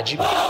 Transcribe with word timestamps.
Identidade 0.00 0.49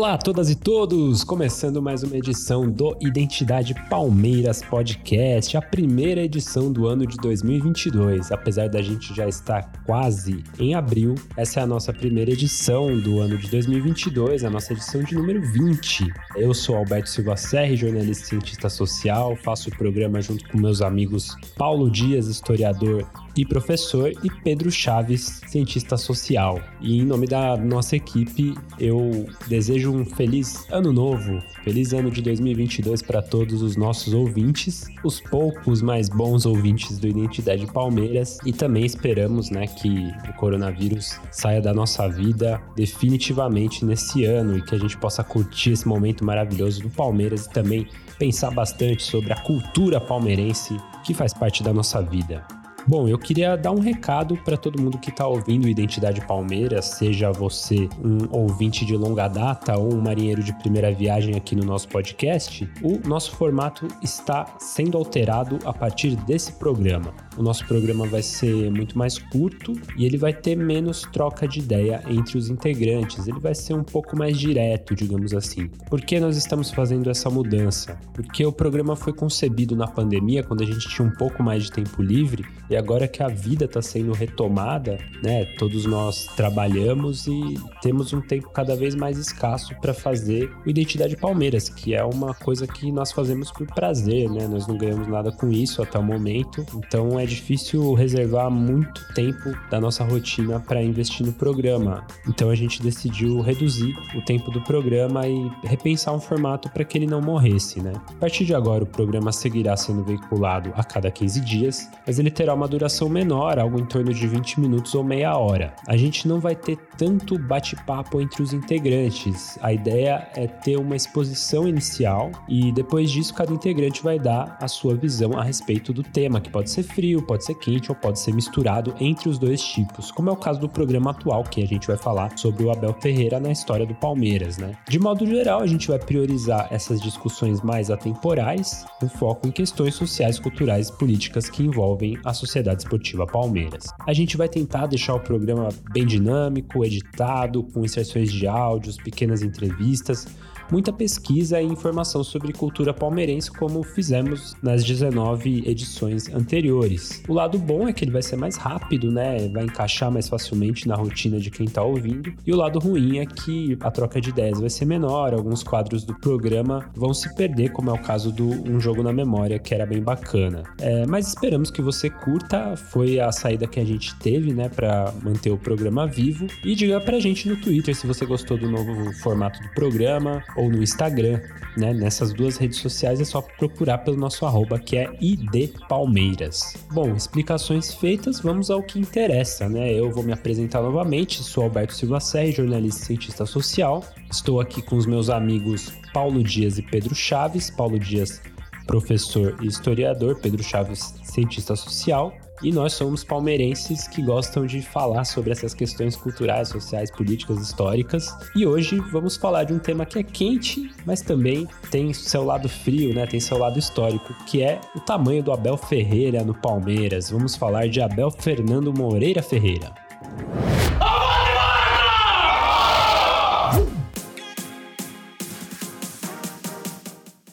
Olá 0.00 0.14
a 0.14 0.18
todas 0.18 0.48
e 0.48 0.54
todos! 0.54 1.22
Começando 1.22 1.82
mais 1.82 2.02
uma 2.02 2.16
edição 2.16 2.70
do 2.70 2.96
Identidade 3.02 3.74
Palmeiras 3.90 4.62
Podcast, 4.62 5.58
a 5.58 5.60
primeira 5.60 6.22
edição 6.22 6.72
do 6.72 6.86
ano 6.86 7.06
de 7.06 7.18
2022. 7.18 8.32
Apesar 8.32 8.70
da 8.70 8.80
gente 8.80 9.14
já 9.14 9.28
estar 9.28 9.70
quase 9.84 10.42
em 10.58 10.74
abril, 10.74 11.16
essa 11.36 11.60
é 11.60 11.62
a 11.64 11.66
nossa 11.66 11.92
primeira 11.92 12.30
edição 12.30 12.98
do 12.98 13.20
ano 13.20 13.36
de 13.36 13.50
2022, 13.50 14.42
a 14.42 14.48
nossa 14.48 14.72
edição 14.72 15.02
de 15.02 15.14
número 15.14 15.42
20. 15.42 16.10
Eu 16.34 16.54
sou 16.54 16.76
Alberto 16.76 17.10
Silva 17.10 17.36
Serri, 17.36 17.76
jornalista 17.76 18.24
e 18.24 18.28
cientista 18.28 18.70
social, 18.70 19.36
faço 19.36 19.68
o 19.68 19.76
programa 19.76 20.22
junto 20.22 20.48
com 20.48 20.56
meus 20.56 20.80
amigos 20.80 21.36
Paulo 21.58 21.90
Dias, 21.90 22.26
historiador 22.26 23.06
e 23.36 23.44
professor, 23.44 24.12
e 24.22 24.30
Pedro 24.42 24.70
Chaves, 24.70 25.40
cientista 25.46 25.96
social. 25.96 26.60
E 26.80 26.98
em 26.98 27.04
nome 27.04 27.26
da 27.26 27.56
nossa 27.56 27.96
equipe, 27.96 28.54
eu 28.78 29.26
desejo 29.46 29.92
um 29.92 30.04
feliz 30.04 30.66
ano 30.70 30.92
novo, 30.92 31.40
feliz 31.64 31.92
ano 31.92 32.10
de 32.10 32.22
2022 32.22 33.02
para 33.02 33.22
todos 33.22 33.62
os 33.62 33.76
nossos 33.76 34.12
ouvintes, 34.12 34.86
os 35.04 35.20
poucos 35.20 35.82
mais 35.82 36.08
bons 36.08 36.46
ouvintes 36.46 36.98
do 36.98 37.08
Identidade 37.08 37.66
Palmeiras, 37.66 38.38
e 38.44 38.52
também 38.52 38.84
esperamos, 38.84 39.50
né, 39.50 39.66
que 39.66 40.10
o 40.28 40.32
coronavírus 40.34 41.18
saia 41.30 41.60
da 41.60 41.72
nossa 41.72 42.08
vida 42.08 42.60
definitivamente 42.76 43.84
nesse 43.84 44.24
ano 44.24 44.58
e 44.58 44.62
que 44.62 44.74
a 44.74 44.78
gente 44.78 44.96
possa 44.96 45.22
curtir 45.22 45.70
esse 45.70 45.86
momento 45.86 46.24
maravilhoso 46.24 46.82
do 46.82 46.90
Palmeiras 46.90 47.46
e 47.46 47.50
também 47.50 47.86
pensar 48.18 48.50
bastante 48.50 49.02
sobre 49.02 49.32
a 49.32 49.36
cultura 49.36 50.00
palmeirense 50.00 50.76
que 51.04 51.14
faz 51.14 51.32
parte 51.32 51.62
da 51.62 51.72
nossa 51.72 52.02
vida. 52.02 52.59
Bom, 52.86 53.06
eu 53.06 53.18
queria 53.18 53.56
dar 53.56 53.72
um 53.72 53.78
recado 53.78 54.36
para 54.36 54.56
todo 54.56 54.80
mundo 54.80 54.98
que 54.98 55.10
está 55.10 55.26
ouvindo 55.26 55.68
Identidade 55.68 56.20
Palmeiras, 56.26 56.86
seja 56.86 57.30
você 57.30 57.88
um 58.02 58.26
ouvinte 58.30 58.84
de 58.84 58.96
longa 58.96 59.28
data 59.28 59.78
ou 59.78 59.94
um 59.94 60.00
marinheiro 60.00 60.42
de 60.42 60.52
primeira 60.54 60.92
viagem 60.92 61.36
aqui 61.36 61.54
no 61.54 61.62
nosso 61.62 61.88
podcast. 61.88 62.68
O 62.82 63.06
nosso 63.06 63.32
formato 63.32 63.86
está 64.02 64.56
sendo 64.58 64.96
alterado 64.96 65.58
a 65.64 65.72
partir 65.72 66.16
desse 66.16 66.52
programa. 66.52 67.12
O 67.36 67.42
nosso 67.42 67.66
programa 67.66 68.06
vai 68.06 68.22
ser 68.22 68.70
muito 68.70 68.98
mais 68.98 69.18
curto 69.18 69.72
e 69.96 70.04
ele 70.04 70.16
vai 70.16 70.32
ter 70.32 70.56
menos 70.56 71.02
troca 71.12 71.46
de 71.46 71.60
ideia 71.60 72.02
entre 72.08 72.36
os 72.36 72.48
integrantes. 72.48 73.28
Ele 73.28 73.38
vai 73.38 73.54
ser 73.54 73.74
um 73.74 73.84
pouco 73.84 74.16
mais 74.16 74.38
direto, 74.38 74.94
digamos 74.94 75.32
assim. 75.32 75.68
Por 75.88 76.00
que 76.00 76.18
nós 76.18 76.36
estamos 76.36 76.70
fazendo 76.70 77.08
essa 77.10 77.30
mudança? 77.30 77.98
Porque 78.12 78.44
o 78.44 78.52
programa 78.52 78.96
foi 78.96 79.12
concebido 79.12 79.76
na 79.76 79.86
pandemia, 79.86 80.42
quando 80.42 80.62
a 80.62 80.66
gente 80.66 80.88
tinha 80.88 81.06
um 81.06 81.12
pouco 81.12 81.42
mais 81.42 81.64
de 81.64 81.72
tempo 81.72 82.02
livre, 82.02 82.44
e 82.70 82.76
agora 82.76 83.08
que 83.08 83.20
a 83.20 83.26
vida 83.26 83.64
está 83.64 83.82
sendo 83.82 84.12
retomada, 84.12 84.96
né? 85.22 85.44
Todos 85.58 85.84
nós 85.84 86.26
trabalhamos 86.36 87.26
e 87.26 87.58
temos 87.82 88.12
um 88.12 88.20
tempo 88.20 88.48
cada 88.50 88.76
vez 88.76 88.94
mais 88.94 89.18
escasso 89.18 89.74
para 89.80 89.92
fazer 89.92 90.48
o 90.64 90.70
Identidade 90.70 91.16
Palmeiras, 91.16 91.68
que 91.68 91.94
é 91.94 92.04
uma 92.04 92.32
coisa 92.32 92.68
que 92.68 92.92
nós 92.92 93.10
fazemos 93.10 93.50
por 93.50 93.66
prazer, 93.66 94.30
né? 94.30 94.46
Nós 94.46 94.68
não 94.68 94.78
ganhamos 94.78 95.08
nada 95.08 95.32
com 95.32 95.50
isso 95.50 95.82
até 95.82 95.98
o 95.98 96.02
momento, 96.02 96.64
então 96.76 97.18
é 97.18 97.26
difícil 97.26 97.92
reservar 97.94 98.48
muito 98.50 99.04
tempo 99.14 99.50
da 99.68 99.80
nossa 99.80 100.04
rotina 100.04 100.60
para 100.60 100.80
investir 100.80 101.26
no 101.26 101.32
programa. 101.32 102.06
Então 102.28 102.50
a 102.50 102.54
gente 102.54 102.80
decidiu 102.80 103.40
reduzir 103.40 103.92
o 104.14 104.22
tempo 104.22 104.50
do 104.52 104.60
programa 104.60 105.26
e 105.26 105.50
repensar 105.64 106.14
um 106.14 106.20
formato 106.20 106.70
para 106.70 106.84
que 106.84 106.96
ele 106.96 107.06
não 107.06 107.20
morresse, 107.20 107.82
né? 107.82 107.92
A 108.10 108.14
partir 108.14 108.44
de 108.44 108.54
agora 108.54 108.84
o 108.84 108.86
programa 108.86 109.32
seguirá 109.32 109.76
sendo 109.76 110.04
veiculado 110.04 110.72
a 110.76 110.84
cada 110.84 111.10
15 111.10 111.40
dias, 111.40 111.88
mas 112.06 112.20
ele 112.20 112.30
terá 112.30 112.54
uma 112.60 112.68
duração 112.68 113.08
menor, 113.08 113.58
algo 113.58 113.80
em 113.80 113.86
torno 113.86 114.12
de 114.12 114.26
20 114.26 114.60
minutos 114.60 114.94
ou 114.94 115.02
meia 115.02 115.34
hora. 115.34 115.74
A 115.88 115.96
gente 115.96 116.28
não 116.28 116.38
vai 116.38 116.54
ter 116.54 116.76
tanto 116.98 117.38
bate-papo 117.38 118.20
entre 118.20 118.42
os 118.42 118.52
integrantes. 118.52 119.58
A 119.62 119.72
ideia 119.72 120.28
é 120.34 120.46
ter 120.46 120.76
uma 120.76 120.94
exposição 120.94 121.66
inicial 121.66 122.30
e 122.46 122.70
depois 122.70 123.10
disso 123.10 123.32
cada 123.32 123.50
integrante 123.50 124.02
vai 124.02 124.18
dar 124.18 124.58
a 124.60 124.68
sua 124.68 124.94
visão 124.94 125.38
a 125.38 125.42
respeito 125.42 125.90
do 125.90 126.02
tema, 126.02 126.38
que 126.38 126.50
pode 126.50 126.68
ser 126.68 126.82
frio 126.82 127.22
pode 127.22 127.44
ser 127.44 127.54
quente 127.54 127.90
ou 127.90 127.96
pode 127.96 128.18
ser 128.18 128.34
misturado 128.34 128.94
entre 129.00 129.28
os 129.28 129.38
dois 129.38 129.62
tipos, 129.62 130.10
como 130.10 130.28
é 130.28 130.32
o 130.32 130.36
caso 130.36 130.60
do 130.60 130.68
programa 130.68 131.12
atual, 131.12 131.44
que 131.44 131.62
a 131.62 131.66
gente 131.66 131.86
vai 131.86 131.96
falar 131.96 132.36
sobre 132.36 132.64
o 132.64 132.70
Abel 132.70 132.92
Ferreira 133.00 133.40
na 133.40 133.50
história 133.50 133.86
do 133.86 133.94
Palmeiras, 133.94 134.58
né? 134.58 134.76
De 134.88 134.98
modo 134.98 135.24
geral, 135.24 135.60
a 135.60 135.66
gente 135.66 135.88
vai 135.88 135.98
priorizar 135.98 136.68
essas 136.70 137.00
discussões 137.00 137.62
mais 137.62 137.90
atemporais, 137.90 138.84
com 138.98 139.08
foco 139.08 139.48
em 139.48 139.50
questões 139.50 139.94
sociais, 139.94 140.38
culturais 140.38 140.88
e 140.88 140.98
políticas 140.98 141.48
que 141.48 141.62
envolvem 141.62 142.18
a 142.24 142.34
sociedade 142.34 142.49
esportiva 142.58 143.26
Palmeiras. 143.26 143.84
A 144.06 144.12
gente 144.12 144.36
vai 144.36 144.48
tentar 144.48 144.86
deixar 144.86 145.14
o 145.14 145.20
programa 145.20 145.68
bem 145.92 146.04
dinâmico, 146.04 146.84
editado, 146.84 147.62
com 147.62 147.84
inserções 147.84 148.32
de 148.32 148.46
áudios, 148.46 148.96
pequenas 148.96 149.42
entrevistas, 149.42 150.26
muita 150.70 150.92
pesquisa 150.92 151.60
e 151.60 151.66
informação 151.66 152.22
sobre 152.22 152.52
cultura 152.52 152.92
palmeirense, 152.92 153.50
como 153.50 153.82
fizemos 153.82 154.54
nas 154.62 154.84
19 154.84 155.64
edições 155.66 156.28
anteriores. 156.28 157.22
O 157.28 157.34
lado 157.34 157.58
bom 157.58 157.88
é 157.88 157.92
que 157.92 158.04
ele 158.04 158.10
vai 158.10 158.22
ser 158.22 158.36
mais 158.36 158.56
rápido, 158.56 159.10
né? 159.10 159.48
Vai 159.48 159.64
encaixar 159.64 160.10
mais 160.10 160.28
facilmente 160.28 160.86
na 160.86 160.94
rotina 160.94 161.38
de 161.38 161.50
quem 161.50 161.66
tá 161.66 161.82
ouvindo. 161.82 162.32
E 162.46 162.52
o 162.52 162.56
lado 162.56 162.78
ruim 162.78 163.18
é 163.18 163.26
que 163.26 163.76
a 163.80 163.90
troca 163.90 164.20
de 164.20 164.30
ideias 164.30 164.60
vai 164.60 164.70
ser 164.70 164.84
menor, 164.84 165.34
alguns 165.34 165.62
quadros 165.62 166.04
do 166.04 166.14
programa 166.14 166.90
vão 166.94 167.12
se 167.12 167.34
perder, 167.34 167.70
como 167.72 167.90
é 167.90 167.92
o 167.92 168.02
caso 168.02 168.32
do 168.32 168.48
Um 168.68 168.80
Jogo 168.80 169.02
na 169.02 169.12
Memória, 169.12 169.58
que 169.58 169.74
era 169.74 169.86
bem 169.86 170.02
bacana. 170.02 170.62
É, 170.78 171.06
mas 171.06 171.28
esperamos 171.28 171.70
que 171.70 171.82
você 171.82 172.08
curta, 172.08 172.76
foi 172.76 173.18
a 173.20 173.32
saída 173.32 173.66
que 173.66 173.80
a 173.80 173.84
gente 173.84 174.14
teve, 174.18 174.52
né, 174.52 174.68
para 174.68 175.12
manter 175.22 175.50
o 175.50 175.58
programa 175.58 176.06
vivo. 176.06 176.46
E 176.64 176.74
diga 176.74 177.00
pra 177.00 177.18
gente 177.18 177.48
no 177.48 177.56
Twitter 177.56 177.94
se 177.94 178.06
você 178.06 178.24
gostou 178.24 178.58
do 178.58 178.70
novo 178.70 179.12
formato 179.20 179.60
do 179.60 179.68
programa 179.70 180.42
ou 180.60 180.70
no 180.70 180.82
Instagram, 180.82 181.40
né? 181.76 181.94
Nessas 181.94 182.32
duas 182.32 182.56
redes 182.56 182.78
sociais 182.78 183.20
é 183.20 183.24
só 183.24 183.40
procurar 183.40 183.98
pelo 183.98 184.16
nosso 184.16 184.44
arroba 184.44 184.78
que 184.78 184.96
é 184.96 185.10
idpalmeiras. 185.20 186.76
Bom, 186.92 187.14
explicações 187.14 187.94
feitas, 187.94 188.40
vamos 188.40 188.70
ao 188.70 188.82
que 188.82 188.98
interessa, 188.98 189.68
né? 189.68 189.92
Eu 189.92 190.10
vou 190.10 190.22
me 190.22 190.32
apresentar 190.32 190.82
novamente, 190.82 191.42
sou 191.42 191.64
Alberto 191.64 191.94
Silva 191.94 192.20
Serri, 192.20 192.52
jornalista 192.52 193.02
e 193.02 193.06
cientista 193.06 193.46
social. 193.46 194.04
Estou 194.30 194.60
aqui 194.60 194.82
com 194.82 194.96
os 194.96 195.06
meus 195.06 195.30
amigos 195.30 195.92
Paulo 196.12 196.42
Dias 196.42 196.78
e 196.78 196.82
Pedro 196.82 197.14
Chaves. 197.14 197.70
Paulo 197.70 197.98
Dias, 197.98 198.40
professor 198.86 199.56
e 199.62 199.66
historiador, 199.66 200.38
Pedro 200.40 200.62
Chaves, 200.62 201.14
cientista 201.22 201.74
social. 201.74 202.34
E 202.62 202.70
nós 202.70 202.92
somos 202.92 203.24
palmeirenses 203.24 204.06
que 204.06 204.22
gostam 204.22 204.66
de 204.66 204.82
falar 204.82 205.24
sobre 205.24 205.50
essas 205.50 205.72
questões 205.72 206.14
culturais, 206.14 206.68
sociais, 206.68 207.10
políticas, 207.10 207.58
históricas. 207.60 208.34
E 208.54 208.66
hoje 208.66 208.98
vamos 209.10 209.36
falar 209.36 209.64
de 209.64 209.72
um 209.72 209.78
tema 209.78 210.04
que 210.04 210.18
é 210.18 210.22
quente, 210.22 210.90
mas 211.06 211.22
também 211.22 211.66
tem 211.90 212.12
seu 212.12 212.44
lado 212.44 212.68
frio, 212.68 213.14
né? 213.14 213.26
Tem 213.26 213.40
seu 213.40 213.58
lado 213.58 213.78
histórico, 213.78 214.34
que 214.46 214.62
é 214.62 214.80
o 214.94 215.00
tamanho 215.00 215.42
do 215.42 215.52
Abel 215.52 215.76
Ferreira 215.76 216.44
no 216.44 216.54
Palmeiras. 216.54 217.30
Vamos 217.30 217.56
falar 217.56 217.88
de 217.88 218.00
Abel 218.00 218.30
Fernando 218.30 218.92
Moreira 218.92 219.42
Ferreira. 219.42 219.92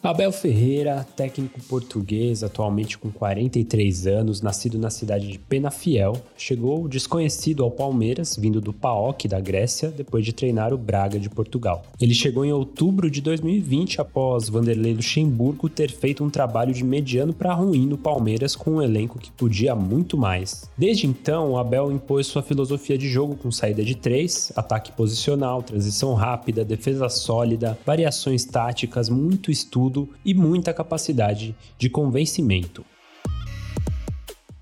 Abel 0.08 0.32
Ferreira, 0.32 1.06
técnico 1.18 1.60
português, 1.64 2.42
atualmente 2.42 2.98
com 2.98 3.12
43 3.12 4.08
anos, 4.08 4.42
nascido 4.42 4.80
na 4.80 4.90
cidade 4.90 5.28
de 5.28 5.38
Penafiel, 5.38 6.16
chegou 6.38 6.88
desconhecido 6.88 7.62
ao 7.62 7.70
Palmeiras, 7.70 8.38
vindo 8.38 8.62
do 8.62 8.72
PAOK 8.72 9.28
da 9.28 9.42
Grécia, 9.42 9.90
depois 9.90 10.24
de 10.24 10.32
treinar 10.32 10.74
o 10.74 10.78
Braga 10.78 11.20
de 11.20 11.30
Portugal. 11.30 11.84
Ele 12.00 12.14
chegou 12.14 12.46
em 12.46 12.54
outubro 12.54 13.12
de 13.12 13.20
2020 13.20 14.00
após 14.00 14.48
Vanderlei 14.48 14.94
Luxemburgo 14.94 15.68
ter 15.68 15.92
feito 15.92 16.24
um 16.24 16.30
trabalho 16.30 16.74
de 16.74 16.86
mediano 16.86 17.34
para 17.34 17.54
ruim 17.54 17.86
no 17.86 17.98
Palmeiras 17.98 18.56
com 18.56 18.76
um 18.76 18.82
elenco 18.82 19.20
que 19.20 19.30
podia 19.32 19.76
muito 19.76 20.18
mais. 20.18 20.70
Desde 20.78 21.06
então, 21.06 21.58
Abel 21.58 21.92
impôs 21.92 22.28
sua 22.28 22.42
filosofia 22.42 22.98
de 22.98 23.10
jogo 23.10 23.36
com 23.36 23.52
saída 23.52 23.84
de 23.84 23.94
três, 23.94 24.54
ataque 24.56 24.94
posicional, 24.94 25.62
transição 25.62 26.14
rápida, 26.14 26.64
defesa 26.64 27.10
sólida, 27.10 27.78
variações 27.86 28.46
táticas, 28.46 29.10
muito 29.10 29.52
estudo 29.52 29.97
e 30.26 30.34
muita 30.34 30.74
capacidade 30.74 31.56
de 31.78 31.90
convencimento. 31.90 32.84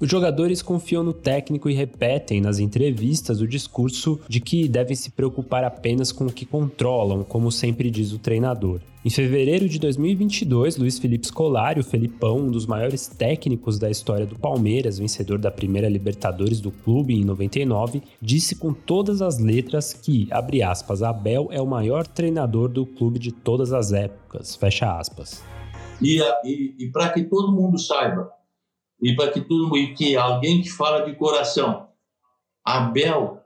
Os 0.06 0.12
jogadores 0.12 0.62
confiam 0.62 1.04
no 1.04 1.14
técnico 1.14 1.68
e 1.68 1.74
repetem 1.74 2.40
nas 2.40 2.60
entrevistas 2.60 3.42
o 3.42 3.48
discurso 3.48 4.20
de 4.30 4.40
que 4.40 4.68
devem 4.68 4.96
se 4.96 5.10
preocupar 5.10 5.64
apenas 5.64 6.12
com 6.12 6.28
o 6.28 6.32
que 6.32 6.46
controlam, 6.46 7.24
como 7.24 7.52
sempre 7.52 7.90
diz 7.90 8.14
o 8.14 8.20
treinador. 8.20 8.82
Em 9.04 9.10
fevereiro 9.10 9.68
de 9.68 9.80
2022, 9.80 10.78
Luiz 10.78 11.00
Felipe 11.00 11.26
Scolari, 11.26 11.80
o 11.80 11.84
Felipão, 11.84 12.38
um 12.38 12.52
dos 12.52 12.68
maiores 12.68 13.08
técnicos 13.08 13.80
da 13.80 13.90
história 13.90 14.28
do 14.28 14.38
Palmeiras, 14.38 15.00
vencedor 15.00 15.40
da 15.40 15.50
primeira 15.50 15.90
Libertadores 15.90 16.62
do 16.62 16.70
clube 16.70 17.16
em 17.16 17.26
99, 17.26 18.04
disse 18.22 18.58
com 18.58 18.74
todas 18.74 19.24
as 19.24 19.40
letras 19.40 19.92
que, 19.92 20.28
abre 20.30 20.62
aspas, 20.62 21.02
Abel 21.02 21.48
é 21.50 21.60
o 21.60 21.66
maior 21.66 22.06
treinador 22.06 22.70
do 22.70 22.86
clube 22.86 23.18
de 23.18 23.32
todas 23.32 23.74
as 23.74 23.92
épocas, 23.92 24.56
fecha 24.56 25.00
aspas. 25.00 25.44
E, 26.00 26.22
e, 26.44 26.76
e 26.78 26.92
para 26.92 27.10
que 27.10 27.24
todo 27.24 27.52
mundo 27.52 27.80
saiba, 27.80 28.30
e 29.02 29.16
para 29.16 29.32
que 29.32 29.42
tudo 29.42 29.76
e 29.78 29.94
que 29.94 30.16
alguém 30.16 30.62
que 30.62 30.70
fala 30.70 31.06
de 31.06 31.16
coração. 31.16 31.88
Abel 32.64 33.40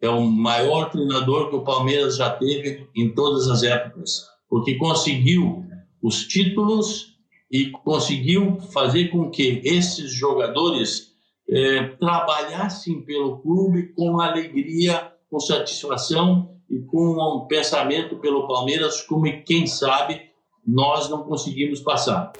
é 0.00 0.08
o 0.08 0.22
maior 0.22 0.90
treinador 0.90 1.50
que 1.50 1.56
o 1.56 1.64
Palmeiras 1.64 2.16
já 2.16 2.30
teve 2.30 2.88
em 2.94 3.14
todas 3.14 3.48
as 3.48 3.62
épocas, 3.62 4.26
porque 4.48 4.74
conseguiu 4.76 5.64
os 6.02 6.26
títulos 6.26 7.16
e 7.50 7.70
conseguiu 7.70 8.58
fazer 8.72 9.08
com 9.08 9.30
que 9.30 9.60
esses 9.64 10.10
jogadores 10.12 11.12
é, 11.48 11.84
trabalhassem 11.98 13.02
pelo 13.02 13.38
clube 13.38 13.92
com 13.94 14.20
alegria, 14.20 15.12
com 15.30 15.38
satisfação 15.38 16.56
e 16.68 16.80
com 16.80 17.12
um 17.12 17.46
pensamento 17.46 18.16
pelo 18.16 18.48
Palmeiras, 18.48 19.02
como 19.02 19.24
quem 19.44 19.66
sabe 19.66 20.20
nós 20.66 21.08
não 21.08 21.22
conseguimos 21.22 21.80
passar. 21.80 22.32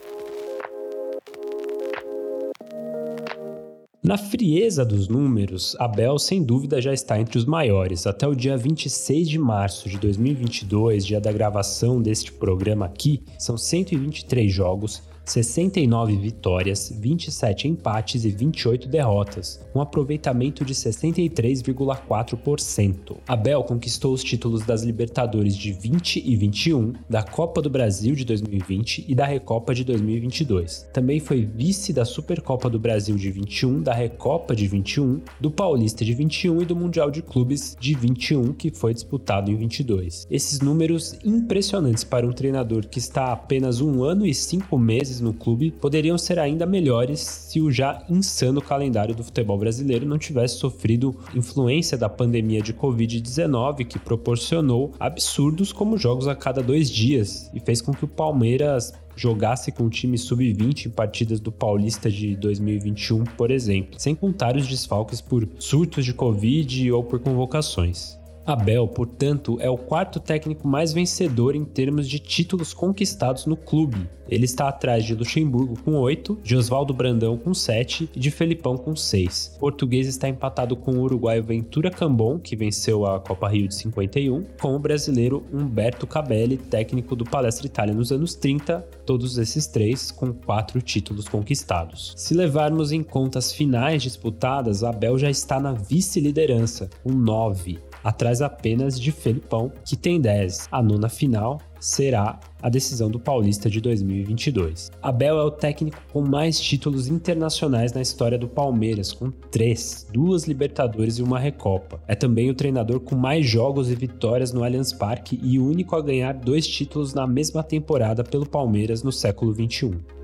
Na 4.06 4.16
frieza 4.16 4.84
dos 4.84 5.08
números, 5.08 5.74
Abel 5.80 6.16
sem 6.16 6.40
dúvida 6.40 6.80
já 6.80 6.94
está 6.94 7.18
entre 7.18 7.36
os 7.38 7.44
maiores. 7.44 8.06
Até 8.06 8.24
o 8.24 8.36
dia 8.36 8.56
26 8.56 9.28
de 9.28 9.36
março 9.36 9.88
de 9.88 9.98
2022, 9.98 11.04
dia 11.04 11.20
da 11.20 11.32
gravação 11.32 12.00
deste 12.00 12.30
programa 12.30 12.86
aqui, 12.86 13.20
são 13.36 13.58
123 13.58 14.52
jogos, 14.52 15.02
69 15.26 16.16
vitórias, 16.16 16.94
27 16.96 17.66
empates 17.66 18.24
e 18.24 18.30
28 18.30 18.86
derrotas, 18.88 19.60
um 19.74 19.80
aproveitamento 19.80 20.64
de 20.64 20.72
63,4%. 20.72 23.16
Abel 23.26 23.64
conquistou 23.64 24.14
os 24.14 24.22
títulos 24.22 24.64
das 24.64 24.84
Libertadores 24.84 25.56
de 25.56 25.72
20 25.72 26.22
e 26.24 26.36
21, 26.36 26.92
da 27.10 27.24
Copa 27.24 27.60
do 27.60 27.68
Brasil 27.68 28.14
de 28.14 28.24
2020 28.24 29.04
e 29.08 29.14
da 29.14 29.26
Recopa 29.26 29.74
de 29.74 29.82
2022. 29.84 30.88
Também 30.92 31.18
foi 31.18 31.44
vice 31.44 31.92
da 31.92 32.04
Supercopa 32.04 32.70
do 32.70 32.78
Brasil 32.78 33.16
de 33.16 33.32
21, 33.32 33.82
da 33.82 33.92
Recopa 33.92 34.54
de 34.54 34.68
21, 34.68 35.20
do 35.40 35.50
Paulista 35.50 36.04
de 36.04 36.14
21 36.14 36.62
e 36.62 36.64
do 36.64 36.76
Mundial 36.76 37.10
de 37.10 37.20
Clubes 37.20 37.76
de 37.80 37.94
21, 37.94 38.52
que 38.52 38.70
foi 38.70 38.94
disputado 38.94 39.50
em 39.50 39.56
22. 39.56 40.28
Esses 40.30 40.60
números 40.60 41.18
impressionantes 41.24 42.04
para 42.04 42.24
um 42.26 42.32
treinador 42.32 42.86
que 42.86 43.00
está 43.00 43.26
há 43.26 43.32
apenas 43.32 43.80
um 43.80 44.04
ano 44.04 44.26
e 44.26 44.34
cinco 44.34 44.78
meses 44.78 45.15
no 45.20 45.32
clube 45.32 45.70
poderiam 45.70 46.16
ser 46.16 46.38
ainda 46.38 46.66
melhores 46.66 47.20
se 47.20 47.60
o 47.60 47.70
já 47.70 48.04
insano 48.08 48.60
calendário 48.60 49.14
do 49.14 49.24
futebol 49.24 49.58
brasileiro 49.58 50.06
não 50.06 50.18
tivesse 50.18 50.58
sofrido 50.58 51.16
influência 51.34 51.96
da 51.96 52.08
pandemia 52.08 52.60
de 52.60 52.72
Covid-19, 52.72 53.86
que 53.86 53.98
proporcionou 53.98 54.92
absurdos 54.98 55.72
como 55.72 55.98
jogos 55.98 56.28
a 56.28 56.34
cada 56.34 56.62
dois 56.62 56.90
dias 56.90 57.50
e 57.54 57.60
fez 57.60 57.80
com 57.80 57.92
que 57.92 58.04
o 58.04 58.08
Palmeiras 58.08 58.92
jogasse 59.16 59.72
com 59.72 59.84
o 59.84 59.90
time 59.90 60.18
sub-20 60.18 60.86
em 60.86 60.90
partidas 60.90 61.40
do 61.40 61.50
Paulista 61.50 62.10
de 62.10 62.36
2021, 62.36 63.24
por 63.24 63.50
exemplo, 63.50 63.98
sem 63.98 64.14
contar 64.14 64.56
os 64.56 64.68
desfalques 64.68 65.20
por 65.20 65.48
surtos 65.58 66.04
de 66.04 66.12
Covid 66.12 66.92
ou 66.92 67.02
por 67.02 67.18
convocações. 67.18 68.18
Abel, 68.46 68.86
portanto, 68.86 69.58
é 69.60 69.68
o 69.68 69.76
quarto 69.76 70.20
técnico 70.20 70.68
mais 70.68 70.92
vencedor 70.92 71.56
em 71.56 71.64
termos 71.64 72.08
de 72.08 72.20
títulos 72.20 72.72
conquistados 72.72 73.44
no 73.44 73.56
clube. 73.56 74.08
Ele 74.28 74.44
está 74.44 74.68
atrás 74.68 75.04
de 75.04 75.14
Luxemburgo 75.14 75.78
com 75.82 75.94
8, 75.94 76.38
de 76.42 76.56
Oswaldo 76.56 76.92
Brandão 76.92 77.36
com 77.36 77.54
7 77.54 78.10
e 78.14 78.18
de 78.18 78.30
Felipão 78.30 78.76
com 78.76 78.94
6. 78.94 79.54
O 79.56 79.60
português 79.60 80.06
está 80.06 80.28
empatado 80.28 80.76
com 80.76 80.92
o 80.92 81.00
uruguaio 81.02 81.42
Ventura 81.42 81.90
Cambon, 81.90 82.38
que 82.38 82.56
venceu 82.56 83.06
a 83.06 83.20
Copa 83.20 83.48
Rio 83.48 83.68
de 83.68 83.74
51, 83.74 84.44
com 84.60 84.74
o 84.74 84.78
brasileiro 84.78 85.44
Humberto 85.52 86.06
Cabelli, 86.06 86.56
técnico 86.56 87.14
do 87.14 87.24
Palestra 87.24 87.66
Itália 87.66 87.94
nos 87.94 88.10
anos 88.10 88.34
30, 88.34 88.80
todos 89.04 89.38
esses 89.38 89.66
três 89.66 90.10
com 90.10 90.32
4 90.32 90.80
títulos 90.82 91.28
conquistados. 91.28 92.12
Se 92.16 92.34
levarmos 92.34 92.90
em 92.92 93.02
conta 93.02 93.38
as 93.38 93.52
finais 93.52 94.02
disputadas, 94.02 94.82
Abel 94.82 95.18
já 95.18 95.30
está 95.30 95.60
na 95.60 95.72
vice-liderança, 95.72 96.90
com 97.02 97.12
9 97.12 97.78
atrás 98.06 98.40
apenas 98.40 99.00
de 99.00 99.10
Felipão, 99.10 99.72
que 99.84 99.96
tem 99.96 100.20
10. 100.20 100.68
A 100.70 100.80
nona 100.80 101.08
final 101.08 101.60
será 101.80 102.38
a 102.62 102.68
decisão 102.68 103.10
do 103.10 103.18
Paulista 103.18 103.68
de 103.68 103.80
2022. 103.80 104.92
Abel 105.02 105.38
é 105.38 105.42
o 105.42 105.50
técnico 105.50 106.00
com 106.12 106.22
mais 106.22 106.60
títulos 106.60 107.08
internacionais 107.08 107.92
na 107.92 108.00
história 108.00 108.38
do 108.38 108.48
Palmeiras, 108.48 109.12
com 109.12 109.30
três, 109.30 110.06
duas 110.12 110.44
Libertadores 110.44 111.18
e 111.18 111.22
uma 111.22 111.38
Recopa. 111.38 112.00
É 112.06 112.14
também 112.14 112.48
o 112.48 112.54
treinador 112.54 113.00
com 113.00 113.16
mais 113.16 113.44
jogos 113.44 113.90
e 113.90 113.96
vitórias 113.96 114.52
no 114.52 114.62
Allianz 114.62 114.92
Parque 114.92 115.40
e 115.42 115.58
o 115.58 115.66
único 115.66 115.96
a 115.96 116.00
ganhar 116.00 116.32
dois 116.32 116.66
títulos 116.66 117.12
na 117.12 117.26
mesma 117.26 117.62
temporada 117.62 118.22
pelo 118.22 118.48
Palmeiras 118.48 119.02
no 119.02 119.10
século 119.10 119.52
21. 119.52 120.15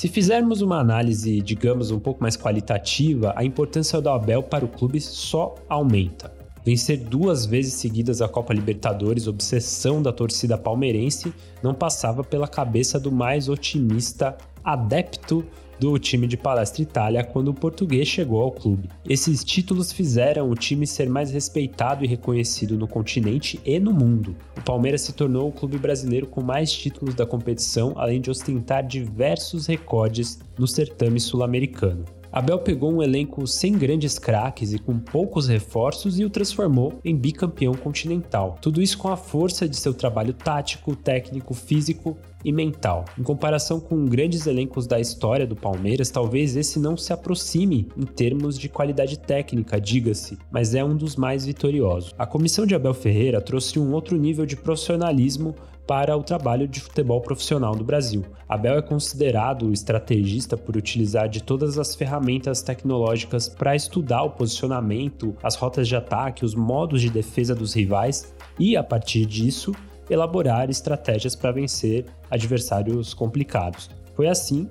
Se 0.00 0.08
fizermos 0.08 0.62
uma 0.62 0.78
análise, 0.78 1.42
digamos, 1.42 1.90
um 1.90 2.00
pouco 2.00 2.22
mais 2.22 2.34
qualitativa, 2.34 3.34
a 3.36 3.44
importância 3.44 4.00
do 4.00 4.08
Abel 4.08 4.42
para 4.42 4.64
o 4.64 4.68
clube 4.68 4.98
só 4.98 5.54
aumenta. 5.68 6.32
Vencer 6.64 6.96
duas 6.96 7.44
vezes 7.44 7.74
seguidas 7.74 8.22
a 8.22 8.26
Copa 8.26 8.54
Libertadores, 8.54 9.26
obsessão 9.26 10.00
da 10.00 10.10
torcida 10.10 10.56
palmeirense, 10.56 11.34
não 11.62 11.74
passava 11.74 12.24
pela 12.24 12.48
cabeça 12.48 12.98
do 12.98 13.12
mais 13.12 13.46
otimista 13.50 14.38
adepto 14.64 15.44
do 15.80 15.98
time 15.98 16.26
de 16.26 16.36
Palestra 16.36 16.82
Itália 16.82 17.24
quando 17.24 17.48
o 17.48 17.54
português 17.54 18.06
chegou 18.06 18.42
ao 18.42 18.52
clube. 18.52 18.90
Esses 19.08 19.42
títulos 19.42 19.90
fizeram 19.90 20.50
o 20.50 20.54
time 20.54 20.86
ser 20.86 21.08
mais 21.08 21.30
respeitado 21.30 22.04
e 22.04 22.06
reconhecido 22.06 22.76
no 22.76 22.86
continente 22.86 23.58
e 23.64 23.80
no 23.80 23.90
mundo. 23.90 24.36
O 24.58 24.60
Palmeiras 24.60 25.00
se 25.00 25.14
tornou 25.14 25.48
o 25.48 25.52
clube 25.52 25.78
brasileiro 25.78 26.26
com 26.26 26.42
mais 26.42 26.70
títulos 26.70 27.14
da 27.14 27.24
competição, 27.24 27.94
além 27.96 28.20
de 28.20 28.30
ostentar 28.30 28.86
diversos 28.86 29.66
recordes 29.66 30.38
no 30.58 30.68
certame 30.68 31.18
sul-americano. 31.18 32.04
Abel 32.32 32.60
pegou 32.60 32.92
um 32.92 33.02
elenco 33.02 33.44
sem 33.46 33.76
grandes 33.76 34.16
craques 34.16 34.72
e 34.72 34.78
com 34.78 35.00
poucos 35.00 35.48
reforços 35.48 36.20
e 36.20 36.24
o 36.24 36.30
transformou 36.30 37.00
em 37.04 37.16
bicampeão 37.16 37.74
continental. 37.74 38.56
Tudo 38.60 38.80
isso 38.80 38.96
com 38.98 39.08
a 39.08 39.16
força 39.16 39.68
de 39.68 39.76
seu 39.76 39.92
trabalho 39.92 40.32
tático, 40.32 40.94
técnico, 40.94 41.54
físico 41.54 42.16
e 42.44 42.52
mental. 42.52 43.04
Em 43.18 43.22
comparação 43.22 43.80
com 43.80 44.04
grandes 44.06 44.46
elencos 44.46 44.86
da 44.86 45.00
história 45.00 45.46
do 45.46 45.56
Palmeiras, 45.56 46.10
talvez 46.10 46.56
esse 46.56 46.78
não 46.78 46.96
se 46.96 47.12
aproxime 47.12 47.88
em 47.96 48.04
termos 48.04 48.56
de 48.56 48.68
qualidade 48.68 49.18
técnica, 49.18 49.80
diga-se, 49.80 50.38
mas 50.52 50.74
é 50.74 50.84
um 50.84 50.96
dos 50.96 51.16
mais 51.16 51.44
vitoriosos. 51.44 52.14
A 52.16 52.26
comissão 52.26 52.64
de 52.64 52.76
Abel 52.76 52.94
Ferreira 52.94 53.40
trouxe 53.40 53.78
um 53.78 53.92
outro 53.92 54.16
nível 54.16 54.46
de 54.46 54.56
profissionalismo 54.56 55.54
para 55.90 56.16
o 56.16 56.22
trabalho 56.22 56.68
de 56.68 56.78
futebol 56.78 57.20
profissional 57.20 57.74
no 57.74 57.82
Brasil. 57.82 58.24
Abel 58.48 58.78
é 58.78 58.80
considerado 58.80 59.72
estrategista 59.72 60.56
por 60.56 60.76
utilizar 60.76 61.28
de 61.28 61.42
todas 61.42 61.78
as 61.78 61.96
ferramentas 61.96 62.62
tecnológicas 62.62 63.48
para 63.48 63.74
estudar 63.74 64.22
o 64.22 64.30
posicionamento, 64.30 65.36
as 65.42 65.56
rotas 65.56 65.88
de 65.88 65.96
ataque, 65.96 66.44
os 66.44 66.54
modos 66.54 67.00
de 67.00 67.10
defesa 67.10 67.56
dos 67.56 67.74
rivais 67.74 68.32
e, 68.56 68.76
a 68.76 68.84
partir 68.84 69.26
disso, 69.26 69.74
elaborar 70.08 70.70
estratégias 70.70 71.34
para 71.34 71.50
vencer 71.50 72.06
adversários 72.30 73.12
complicados. 73.12 73.90
Foi 74.14 74.28
assim 74.28 74.68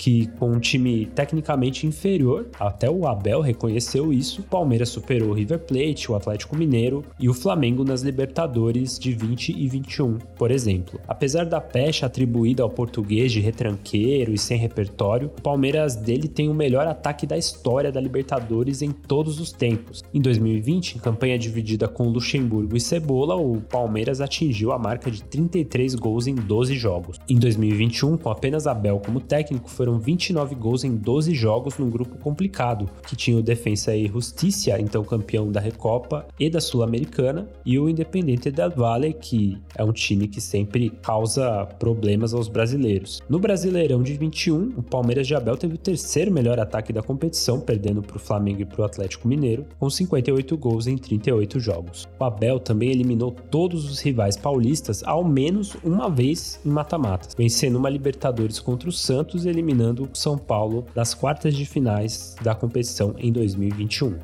que 0.00 0.28
com 0.38 0.52
um 0.52 0.58
time 0.58 1.04
tecnicamente 1.04 1.86
inferior, 1.86 2.48
até 2.58 2.90
o 2.90 3.06
Abel 3.06 3.42
reconheceu 3.42 4.10
isso, 4.10 4.40
o 4.40 4.44
Palmeiras 4.44 4.88
superou 4.88 5.28
o 5.28 5.34
River 5.34 5.58
Plate, 5.58 6.10
o 6.10 6.14
Atlético 6.14 6.56
Mineiro 6.56 7.04
e 7.18 7.28
o 7.28 7.34
Flamengo 7.34 7.84
nas 7.84 8.00
Libertadores 8.00 8.98
de 8.98 9.12
20 9.12 9.50
e 9.50 9.68
21, 9.68 10.16
por 10.38 10.50
exemplo. 10.50 10.98
Apesar 11.06 11.44
da 11.44 11.60
pecha 11.60 12.06
atribuída 12.06 12.62
ao 12.62 12.70
português 12.70 13.30
de 13.30 13.40
retranqueiro 13.40 14.32
e 14.32 14.38
sem 14.38 14.56
repertório, 14.56 15.30
o 15.38 15.42
Palmeiras 15.42 15.96
dele 15.96 16.28
tem 16.28 16.48
o 16.48 16.54
melhor 16.54 16.86
ataque 16.86 17.26
da 17.26 17.36
história 17.36 17.92
da 17.92 18.00
Libertadores 18.00 18.80
em 18.80 18.92
todos 18.92 19.38
os 19.38 19.52
tempos. 19.52 20.02
Em 20.14 20.20
2020, 20.22 20.94
em 20.94 20.98
campanha 20.98 21.38
dividida 21.38 21.86
com 21.86 22.08
Luxemburgo 22.08 22.74
e 22.74 22.80
Cebola, 22.80 23.36
o 23.36 23.60
Palmeiras 23.60 24.22
atingiu 24.22 24.72
a 24.72 24.78
marca 24.78 25.10
de 25.10 25.22
33 25.24 25.94
gols 25.94 26.26
em 26.26 26.34
12 26.34 26.74
jogos. 26.74 27.18
Em 27.28 27.38
2021, 27.38 28.16
com 28.16 28.30
apenas 28.30 28.66
Abel 28.66 28.98
como 29.04 29.20
técnico, 29.20 29.68
foram 29.68 29.89
foram 29.90 29.98
29 29.98 30.54
gols 30.54 30.84
em 30.84 30.94
12 30.94 31.34
jogos 31.34 31.76
num 31.78 31.90
grupo 31.90 32.16
complicado, 32.18 32.88
que 33.06 33.16
tinha 33.16 33.36
o 33.36 33.42
Defensa 33.42 33.94
e 33.96 34.06
Justicia, 34.06 34.80
então 34.80 35.02
campeão 35.02 35.50
da 35.50 35.58
Recopa 35.58 36.26
e 36.38 36.48
da 36.48 36.60
Sul-Americana, 36.60 37.48
e 37.64 37.78
o 37.78 37.88
Independente 37.88 38.50
del 38.50 38.70
Valle, 38.70 39.12
que 39.12 39.58
é 39.74 39.82
um 39.82 39.92
time 39.92 40.28
que 40.28 40.40
sempre 40.40 40.90
causa 41.02 41.66
problemas 41.78 42.32
aos 42.32 42.46
brasileiros. 42.46 43.20
No 43.28 43.40
Brasileirão 43.40 44.02
de 44.02 44.14
21, 44.14 44.74
o 44.76 44.82
Palmeiras 44.82 45.26
de 45.26 45.34
Abel 45.34 45.56
teve 45.56 45.74
o 45.74 45.78
terceiro 45.78 46.30
melhor 46.30 46.60
ataque 46.60 46.92
da 46.92 47.02
competição, 47.02 47.60
perdendo 47.60 48.00
para 48.00 48.16
o 48.16 48.20
Flamengo 48.20 48.62
e 48.62 48.64
para 48.64 48.82
o 48.82 48.84
Atlético 48.84 49.26
Mineiro, 49.26 49.66
com 49.78 49.90
58 49.90 50.56
gols 50.56 50.86
em 50.86 50.96
38 50.96 51.58
jogos. 51.58 52.06
O 52.18 52.24
Abel 52.24 52.60
também 52.60 52.90
eliminou 52.90 53.34
todos 53.50 53.90
os 53.90 54.00
rivais 54.00 54.36
paulistas 54.36 55.02
ao 55.02 55.24
menos 55.24 55.76
uma 55.82 56.08
vez 56.08 56.60
em 56.64 56.70
mata-matas, 56.70 57.34
vencendo 57.36 57.76
uma 57.76 57.90
Libertadores 57.90 58.60
contra 58.60 58.88
o 58.88 58.92
Santos 58.92 59.44
e 59.44 59.48
eliminando 59.48 59.79
eliminando 59.80 60.04
o 60.12 60.16
São 60.16 60.36
Paulo 60.36 60.86
das 60.94 61.14
quartas 61.14 61.56
de 61.56 61.64
finais 61.64 62.36
da 62.42 62.54
competição 62.54 63.14
em 63.18 63.32
2021. 63.32 64.18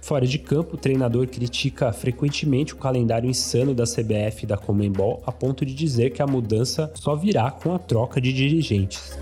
Fora 0.00 0.26
de 0.26 0.38
campo, 0.38 0.74
o 0.74 0.78
treinador 0.78 1.26
critica 1.26 1.92
frequentemente 1.92 2.74
o 2.74 2.76
calendário 2.76 3.28
insano 3.28 3.74
da 3.74 3.84
CBF 3.84 4.44
e 4.44 4.46
da 4.46 4.56
Comembol, 4.56 5.22
a 5.26 5.32
ponto 5.32 5.64
de 5.64 5.74
dizer 5.74 6.10
que 6.10 6.20
a 6.20 6.26
mudança 6.26 6.90
só 6.94 7.14
virá 7.14 7.50
com 7.50 7.74
a 7.74 7.78
troca 7.78 8.20
de 8.20 8.32
dirigentes 8.32 9.16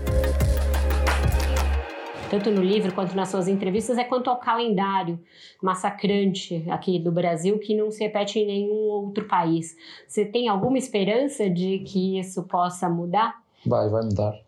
tanto 2.33 2.49
no 2.49 2.63
livro 2.63 2.91
quanto 2.95 3.15
nas 3.15 3.29
suas 3.29 3.47
entrevistas, 3.47 3.95
é 3.95 4.03
quanto 4.03 4.27
ao 4.27 4.39
calendário 4.39 5.19
massacrante 5.61 6.65
aqui 6.67 6.97
do 6.97 7.11
Brasil 7.11 7.59
que 7.59 7.75
não 7.75 7.91
se 7.91 8.03
repete 8.03 8.39
em 8.39 8.47
nenhum 8.47 8.89
outro 8.89 9.27
país. 9.27 9.77
Você 10.07 10.25
tem 10.25 10.47
alguma 10.47 10.79
esperança 10.79 11.47
de 11.47 11.83
que 11.85 12.17
isso 12.17 12.41
possa 12.47 12.89
mudar? 12.89 13.42
Vai, 13.65 13.89
vai 13.89 14.03
mudar. 14.03 14.39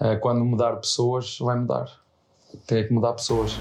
É, 0.00 0.16
quando 0.16 0.44
mudar 0.44 0.76
pessoas, 0.76 1.38
vai 1.38 1.58
mudar. 1.58 1.90
Tem 2.66 2.86
que 2.86 2.92
mudar 2.92 3.12
pessoas. 3.12 3.60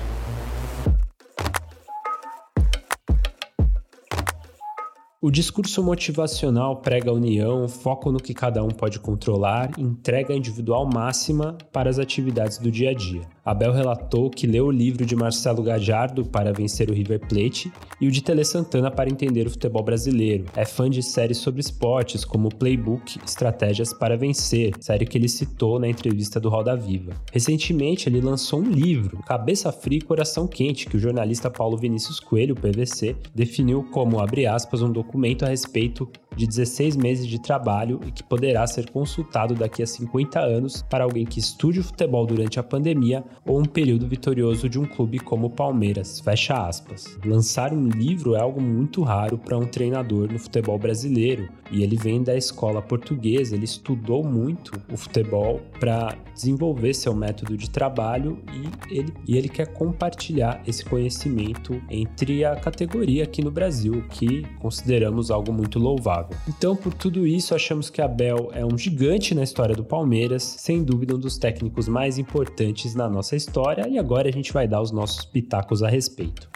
O 5.23 5.29
discurso 5.29 5.83
motivacional 5.83 6.77
prega 6.77 7.13
união, 7.13 7.67
foco 7.67 8.11
no 8.11 8.19
que 8.19 8.33
cada 8.33 8.63
um 8.63 8.69
pode 8.69 8.99
controlar 8.99 9.69
entrega 9.77 10.33
individual 10.33 10.89
máxima 10.91 11.55
para 11.71 11.91
as 11.91 11.99
atividades 11.99 12.57
do 12.57 12.71
dia 12.71 12.89
a 12.89 12.93
dia. 12.95 13.21
Abel 13.45 13.71
relatou 13.71 14.31
que 14.31 14.47
leu 14.47 14.65
o 14.65 14.71
livro 14.71 15.05
de 15.05 15.15
Marcelo 15.15 15.61
Gajardo 15.61 16.25
para 16.25 16.51
vencer 16.51 16.89
o 16.89 16.93
River 16.93 17.19
Plate 17.19 17.71
e 17.99 18.07
o 18.07 18.11
de 18.11 18.23
Tele 18.23 18.43
Santana 18.43 18.89
para 18.89 19.09
entender 19.11 19.45
o 19.45 19.51
futebol 19.51 19.83
brasileiro. 19.83 20.45
É 20.55 20.65
fã 20.65 20.89
de 20.89 21.03
séries 21.03 21.37
sobre 21.37 21.61
esportes 21.61 22.25
como 22.25 22.49
Playbook 22.49 23.19
Estratégias 23.23 23.93
para 23.93 24.17
Vencer, 24.17 24.73
série 24.79 25.05
que 25.05 25.19
ele 25.19 25.29
citou 25.29 25.79
na 25.79 25.87
entrevista 25.87 26.39
do 26.39 26.49
Roda 26.49 26.75
Viva. 26.75 27.13
Recentemente, 27.31 28.09
ele 28.09 28.21
lançou 28.21 28.59
um 28.59 28.69
livro, 28.69 29.19
Cabeça 29.19 29.71
Fria 29.71 29.99
e 29.99 30.01
Coração 30.01 30.47
Quente, 30.47 30.87
que 30.87 30.97
o 30.97 30.99
jornalista 30.99 31.49
Paulo 31.49 31.77
Vinícius 31.77 32.19
Coelho, 32.19 32.55
PVC, 32.55 33.15
definiu 33.35 33.83
como, 33.91 34.19
abre 34.19 34.47
aspas, 34.47 34.81
um 34.81 34.91
documento 34.91 35.10
a 35.45 35.49
respeito 35.49 36.11
de 36.35 36.47
16 36.47 36.95
meses 36.95 37.27
de 37.27 37.39
trabalho 37.39 37.99
e 38.07 38.11
que 38.11 38.23
poderá 38.23 38.65
ser 38.65 38.89
consultado 38.89 39.53
daqui 39.53 39.83
a 39.83 39.87
50 39.87 40.39
anos 40.39 40.81
para 40.89 41.03
alguém 41.03 41.25
que 41.25 41.39
estude 41.39 41.79
o 41.79 41.83
futebol 41.83 42.25
durante 42.25 42.59
a 42.59 42.63
pandemia 42.63 43.23
ou 43.45 43.59
um 43.59 43.65
período 43.65 44.07
vitorioso 44.07 44.69
de 44.69 44.79
um 44.79 44.85
clube 44.85 45.19
como 45.19 45.47
o 45.47 45.49
Palmeiras. 45.49 46.19
Fecha 46.21 46.53
aspas. 46.53 47.17
Lançar 47.25 47.73
um 47.73 47.87
livro 47.89 48.35
é 48.35 48.39
algo 48.39 48.61
muito 48.61 49.01
raro 49.03 49.37
para 49.37 49.57
um 49.57 49.65
treinador 49.65 50.31
no 50.31 50.39
futebol 50.39 50.79
brasileiro 50.79 51.49
e 51.69 51.83
ele 51.83 51.97
vem 51.97 52.23
da 52.23 52.35
escola 52.35 52.81
portuguesa, 52.81 53.55
ele 53.55 53.65
estudou 53.65 54.23
muito 54.23 54.71
o 54.91 54.97
futebol 54.97 55.61
para 55.79 56.15
desenvolver 56.33 56.93
seu 56.93 57.13
método 57.13 57.57
de 57.57 57.69
trabalho 57.69 58.39
e 58.53 58.95
ele, 58.97 59.13
e 59.27 59.37
ele 59.37 59.49
quer 59.49 59.67
compartilhar 59.67 60.61
esse 60.67 60.83
conhecimento 60.83 61.81
entre 61.89 62.43
a 62.45 62.55
categoria 62.55 63.23
aqui 63.23 63.41
no 63.41 63.51
Brasil, 63.51 64.03
que 64.09 64.43
consideramos 64.59 65.31
algo 65.31 65.51
muito 65.51 65.79
louvável. 65.79 66.20
Então, 66.47 66.75
por 66.75 66.93
tudo 66.93 67.25
isso, 67.25 67.55
achamos 67.55 67.89
que 67.89 68.01
Abel 68.01 68.49
é 68.53 68.65
um 68.65 68.77
gigante 68.77 69.33
na 69.33 69.43
história 69.43 69.75
do 69.75 69.83
Palmeiras, 69.83 70.43
sem 70.43 70.83
dúvida 70.83 71.15
um 71.15 71.19
dos 71.19 71.37
técnicos 71.37 71.87
mais 71.87 72.17
importantes 72.17 72.95
na 72.95 73.09
nossa 73.09 73.35
história, 73.35 73.87
e 73.87 73.97
agora 73.97 74.29
a 74.29 74.31
gente 74.31 74.51
vai 74.51 74.67
dar 74.67 74.81
os 74.81 74.91
nossos 74.91 75.25
pitacos 75.25 75.83
a 75.83 75.89
respeito. 75.89 76.49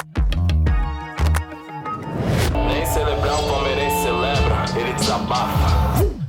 Nem 2.67 2.85
celebrar 2.85 3.43
o 3.43 3.47
palmeirense 3.47 4.03
celebra, 4.03 4.79
ele 4.79 4.93
desabafa. 4.93 5.84